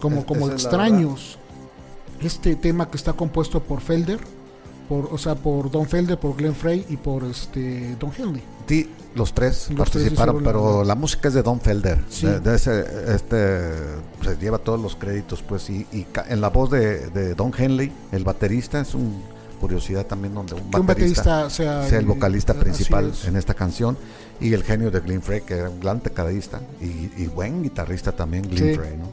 [0.00, 1.38] como, Es- extraños.
[2.20, 4.18] Este tema que está compuesto por Felder,
[4.88, 8.42] por, o sea, por Don Felder, por Glenn Frey y por este Don Henley.
[8.66, 11.98] Sí, los tres Los participaron, pero la- música es de Don Felder.
[12.08, 12.26] Sí.
[12.26, 12.84] De, de ese,
[13.14, 13.60] este,
[14.22, 15.86] se lleva todos los créditos, pues, y,
[16.28, 19.20] en la voz de, de Don Henley, el baterista, es un
[19.60, 23.24] curiosidad también donde un baterista, sea, sea el vocalista principal es.
[23.24, 23.96] en esta canción,
[24.40, 28.12] y el genio de Glenn Frey, que era un gran tecladista y, y buen guitarrista
[28.12, 28.74] también, Glenn Sí.
[28.78, 29.08] Frey, ¿no?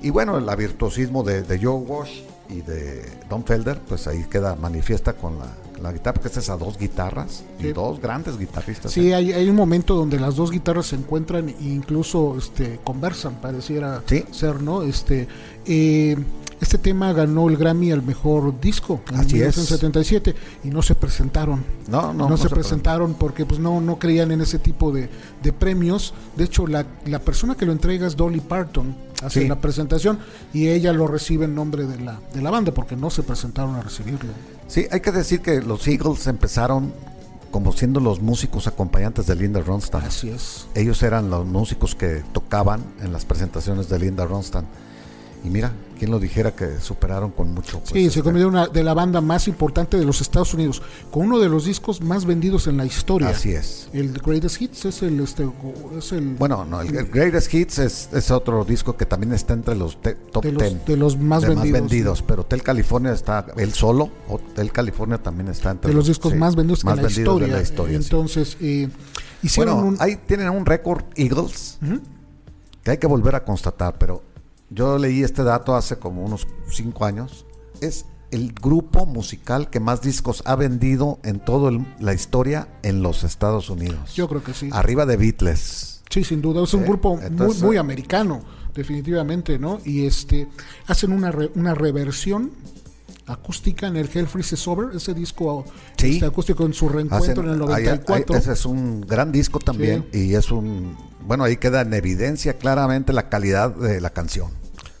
[0.00, 2.22] Y bueno, el virtuosismo de, de Joe Walsh
[2.52, 5.46] y de Don Felder, pues ahí queda manifiesta con la,
[5.82, 8.92] la guitarra, porque es a dos guitarras y dos grandes guitarristas.
[8.92, 9.14] Sí, ¿eh?
[9.14, 14.02] hay, hay un momento donde las dos guitarras se encuentran e incluso este, conversan, pareciera
[14.06, 14.24] Sí.
[14.30, 14.82] ser, ¿no?
[14.82, 15.26] Este,
[15.66, 16.16] eh,
[16.62, 19.56] este tema ganó el Grammy al mejor disco en Así es.
[19.56, 20.34] 1977
[20.64, 21.64] y no se presentaron.
[21.88, 24.92] No, no, No, no se se presentaron porque pues no, no creían en ese tipo
[24.92, 25.10] de,
[25.42, 26.14] de premios.
[26.36, 29.48] De hecho, la, la persona que lo entrega es Dolly Parton, hace Sí.
[29.48, 30.18] la presentación
[30.54, 33.74] y ella lo recibe en nombre de la, de la banda porque no se presentaron
[33.74, 34.30] a recibirlo.
[34.68, 36.92] Sí, hay que decir que los Eagles empezaron
[37.50, 40.04] como siendo los músicos acompañantes de Linda Ronstadt.
[40.06, 40.66] Así es.
[40.74, 44.64] Ellos eran los músicos que tocaban en las presentaciones de Linda Ronstadt.
[45.44, 47.80] Y mira, quién lo dijera que superaron con mucho.
[47.80, 50.80] pues, Sí, se este, convirtió una de la banda más importante de los Estados Unidos,
[51.10, 53.30] con uno de los discos más vendidos en la historia.
[53.30, 53.88] Así es.
[53.92, 55.48] El Greatest Hits es el este
[55.98, 59.52] es el Bueno, no, el, el Greatest Hits es, es otro disco que también está
[59.54, 62.22] entre los te- top de los, 10 de los más de vendidos.
[62.22, 66.38] pero Hotel California está, el solo, Hotel California también está entre de los discos sí,
[66.38, 67.46] más vendidos más en la vendidos historia.
[67.48, 67.98] de la historia.
[67.98, 68.04] sí.
[68.04, 68.88] Entonces, eh,
[69.42, 71.78] hicieron Bueno, un ahí tienen un récord Eagles
[72.84, 74.22] que hay que volver a constatar, pero
[74.74, 77.46] yo leí este dato hace como unos cinco años.
[77.80, 81.70] Es el grupo musical que más discos ha vendido en toda
[82.00, 84.14] la historia en los Estados Unidos.
[84.14, 84.70] yo creo que sí.
[84.72, 86.02] Arriba de Beatles.
[86.08, 88.40] Sí, sin duda, es un grupo entonces, muy, muy americano,
[88.74, 89.80] definitivamente, ¿no?
[89.84, 90.46] Y este
[90.86, 92.50] hacen una, re- una reversión
[93.26, 95.64] acústica en el Hell Freezes Over, ese disco
[95.96, 96.14] Sí.
[96.14, 98.36] este acústico en su reencuentro Hacen- en el ahí- ahí- 94.
[98.36, 100.96] ese es un gran disco también y es un
[101.26, 104.50] bueno ahí queda en evidencia claramente la calidad de la canción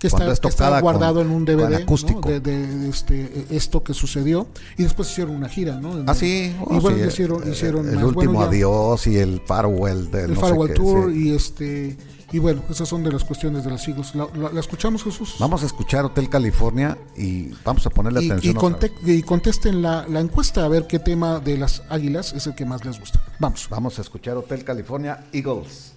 [0.02, 1.76] que está, Cuando es que está tocada guardado con- en un DVD ¿no?
[1.76, 2.28] acústico.
[2.28, 6.18] de, de este esto que sucedió y después hicieron una gira no En Ah, el-
[6.18, 6.52] sí.
[6.54, 8.04] y oh, bueno sí, hicieron, eh, hicieron el más.
[8.04, 11.18] último Bueno, ya adiós y el farewell del el no sé Farewell qué, Tour sí.
[11.28, 11.96] y este
[12.32, 15.36] y bueno esas son de las cuestiones de las siglos la, la- la escuchamos Jesús
[15.38, 18.56] Vamos a escuchar Hotel California y vamos a ponerle y, atención.
[18.56, 22.46] y conte- y contesten la, la encuesta a ver qué tema de las águilas es
[22.48, 25.92] el que más les gusta vamos Vamos a escuchar Hotel California Eagles.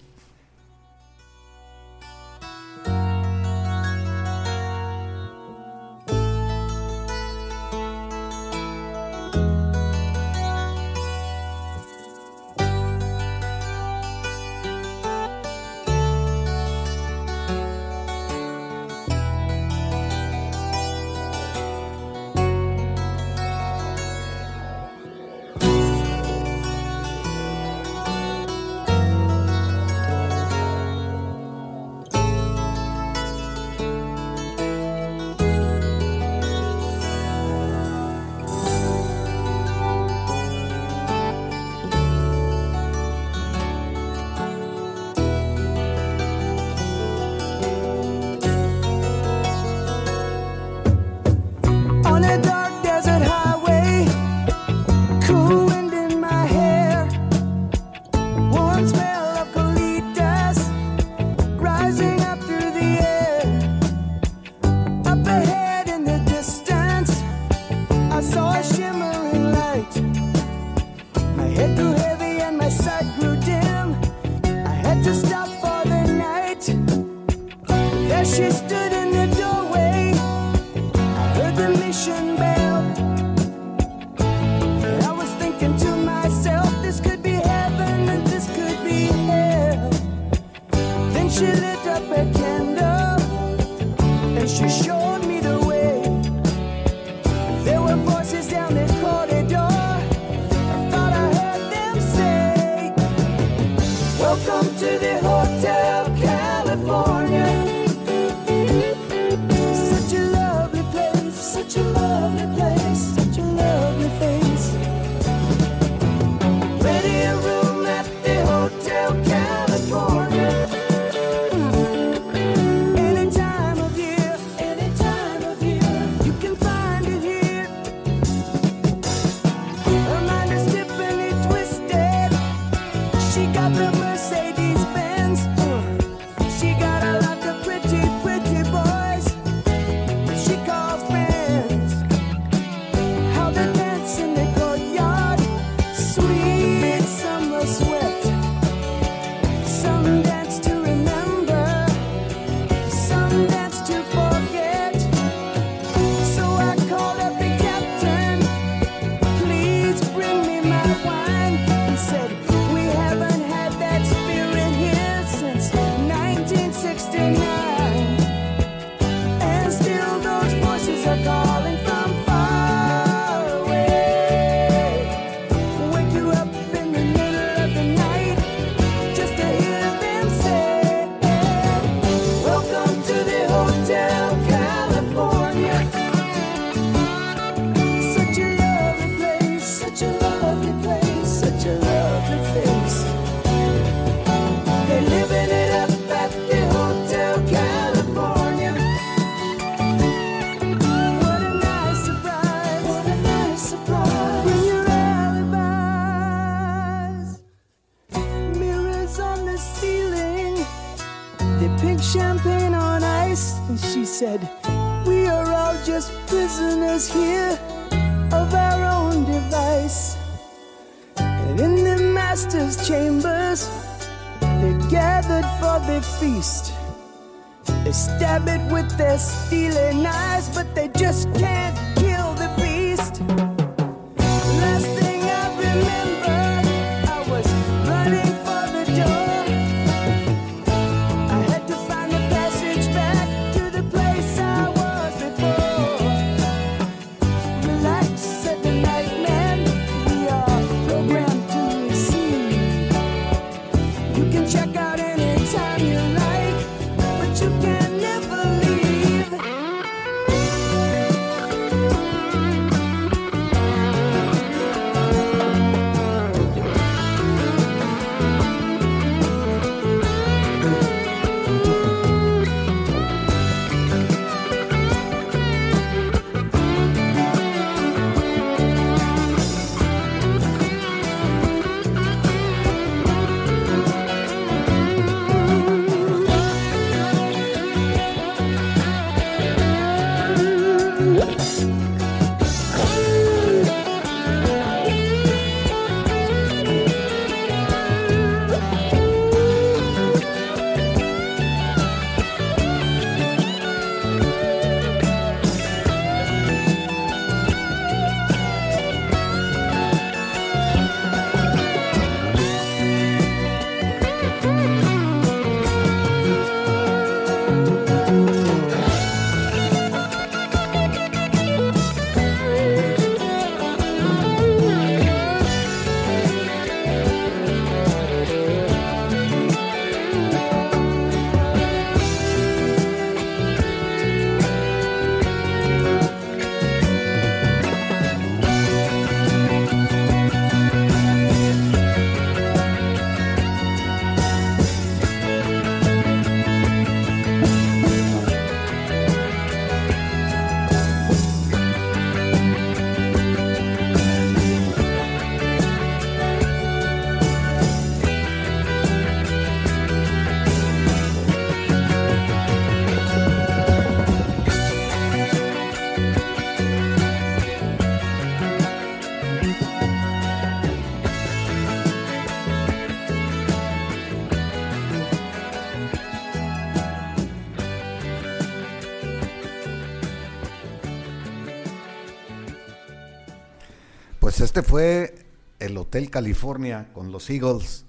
[384.56, 385.26] Este fue
[385.60, 387.84] el Hotel California con los Eagles.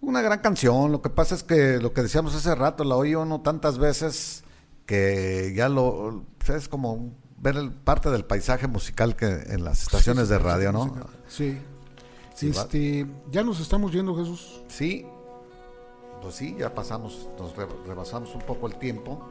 [0.00, 0.90] Una gran canción.
[0.90, 4.42] Lo que pasa es que lo que decíamos hace rato, la oí uno tantas veces
[4.86, 10.30] que ya lo es como ver el, parte del paisaje musical que en las estaciones
[10.30, 10.96] de radio, ¿no?
[11.28, 11.58] Sí.
[12.34, 14.62] Sí, este, ya nos estamos yendo, Jesús.
[14.68, 15.04] Sí,
[16.22, 19.28] pues sí, ya pasamos, nos re- rebasamos un poco el tiempo.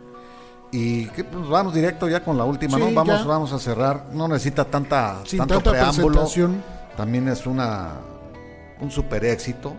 [0.76, 2.91] Y que, pues, vamos directo ya con la última, Sí, ¿no?
[2.93, 3.26] Vamos, ya.
[3.26, 4.07] vamos a cerrar.
[4.11, 6.28] No necesita tanta, Sin tanto tanta preámbulo.
[6.97, 7.93] También es una
[8.82, 9.74] un super éxito.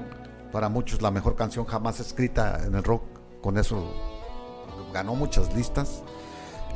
[0.52, 3.02] Para muchos la mejor canción jamás escrita en el rock.
[3.42, 3.92] Con eso
[4.94, 6.02] ganó muchas listas.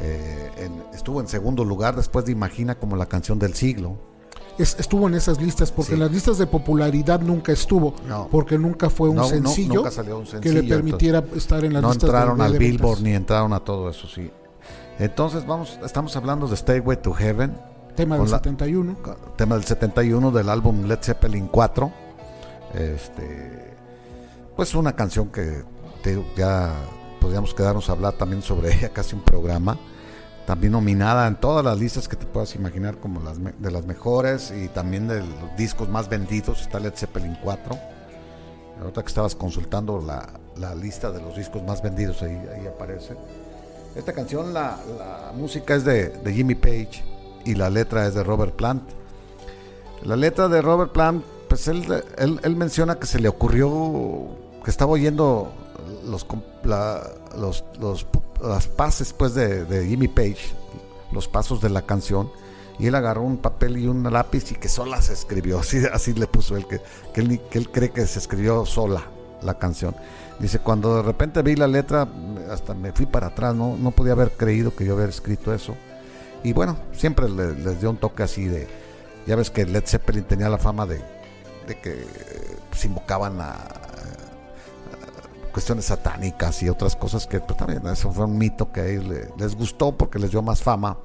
[0.03, 3.97] Eh, en- estuvo en segundo lugar después de Imagina como la canción del siglo.
[4.61, 5.95] Es- estuvo en esas listas, porque Sí.
[5.95, 8.29] en las listas de popularidad nunca estuvo, No.
[8.31, 11.65] porque nunca fue un No, no, sencillo, nunca salió un que sencillo, le permitiera estar
[11.65, 13.03] en las no listas de- entraron de, al de Billboard ventas.
[13.03, 14.31] ni entraron a todo eso, sí.
[14.99, 17.57] Entonces vamos, estamos hablando de Stairway to Heaven,
[17.97, 18.97] Tema del la- 71.
[19.37, 21.91] tema del 71 del álbum Led Zeppelin 4.
[22.75, 23.75] Este,
[24.57, 25.63] pues una canción que
[26.03, 26.73] te ya
[27.21, 29.79] podríamos quedarnos a hablar también sobre ella, casi un programa.
[30.51, 34.51] También nominada en todas las listas que te puedas imaginar como las de las mejores
[34.51, 36.61] y también de los discos más vendidos.
[36.63, 37.79] Está Led Zeppelin 4.
[38.81, 43.15] Ahorita que estabas consultando la, la lista de los discos más vendidos, ahí, aparece.
[43.95, 47.05] Esta canción, la, la música es de, Jimmy Page
[47.45, 48.83] y la letra es de Robert Plant.
[50.03, 54.31] La letra de Robert Plant, pues él, él, menciona que se le ocurrió
[54.65, 55.53] que estaba oyendo
[56.05, 56.27] los,
[56.65, 57.09] la-
[57.39, 58.05] los, los,
[58.43, 60.55] las pases pues, de, de Jimmy Page,
[61.13, 62.31] los pasos de la canción,
[62.79, 66.15] y él agarró un papel y un lápiz y que sola se escribió, así, así
[66.15, 66.81] le puso él, que,
[67.13, 67.21] que,
[67.59, 69.03] él, cree que se escribió sola
[69.43, 69.95] la canción.
[70.39, 72.09] Dice, cuando de repente vi la letra,
[72.51, 75.75] hasta me fui para atrás, no, no podía haber creído que yo hubiera escrito eso.
[76.43, 78.67] Y bueno, siempre le- les dio un toque así de,
[79.27, 81.03] ya ves que Led Zeppelin tenía la fama de,
[81.67, 82.07] de que
[82.71, 83.69] pues, invocaban a-
[85.51, 89.05] cuestiones satánicas y otras cosas que pues, también eso fue un mito que a ellos
[89.07, 90.97] le- les gustó porque les dio más fama.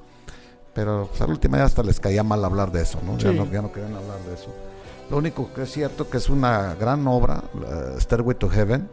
[0.74, 3.16] Pero pues, a la última ya hasta les caía mal hablar de eso, ¿no?
[3.18, 4.54] Ya, no ya no querían hablar de eso.
[5.10, 8.88] Lo único que es cierto que es una gran obra, la Stairway to Heaven,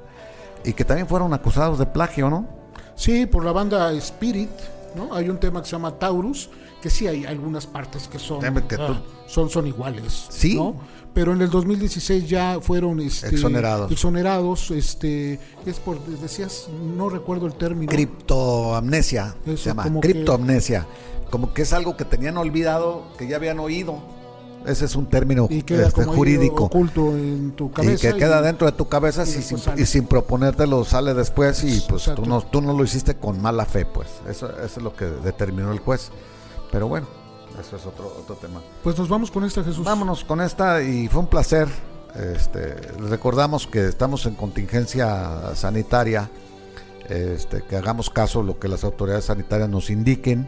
[0.63, 2.47] y que también fueron acusados de plagio, ¿no?
[2.95, 4.51] Sí, por la banda Spirit,
[4.95, 5.13] ¿no?
[5.13, 6.49] Hay un tema que se llama Taurus,
[6.81, 10.27] que sí hay algunas partes que son que ah, son, son iguales.
[10.29, 10.55] Sí.
[10.55, 10.75] ¿no?
[11.13, 13.91] Pero en el 2016 ya fueron este, Exonerados.
[13.91, 16.67] exonerados, este, es por, decías,
[16.97, 17.91] no recuerdo el término.
[17.91, 20.87] Criptoamnesia, Eso, se llama, como que- criptoamnesia.
[21.29, 23.97] Como que es algo que tenían olvidado, que ya habían oído.
[24.65, 26.63] Ese es un término y queda este, como jurídico.
[26.65, 28.07] oculto en tu cabeza.
[28.07, 31.81] y que queda dentro de tu cabeza y sin, y sin proponértelo sale después y
[31.89, 32.21] pues Exacto.
[32.21, 34.07] tú no, tú no lo hiciste con mala fe, pues.
[34.29, 36.11] Eso, eso es lo que determinó el juez.
[36.71, 37.07] Pero bueno,
[37.59, 38.61] eso es otro, otro tema.
[38.83, 39.85] Pues nos vamos con esta, Jesús.
[39.85, 41.67] Vámonos con esta y fue un placer.
[42.15, 42.75] Este,
[43.09, 46.29] recordamos que estamos en contingencia sanitaria,
[47.09, 50.47] este, que hagamos caso a lo que las autoridades sanitarias nos indiquen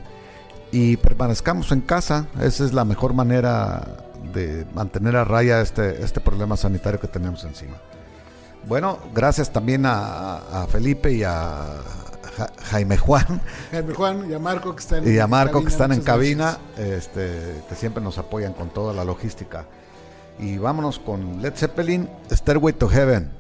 [0.71, 2.27] y permanezcamos en casa.
[2.41, 3.97] Esa es la mejor manera
[4.33, 7.77] de mantener a raya este, este problema sanitario que tenemos encima.
[8.67, 11.65] Bueno, gracias también a, a Felipe y a
[12.37, 13.41] Ja- Jaime Juan
[13.71, 17.63] Jaime Juan y a Marco que están y a Marco que están en cabina, este,
[17.69, 19.65] que siempre nos apoyan con toda la logística.
[20.37, 23.31] Y vámonos con Led Zeppelin, Stairway to Heaven.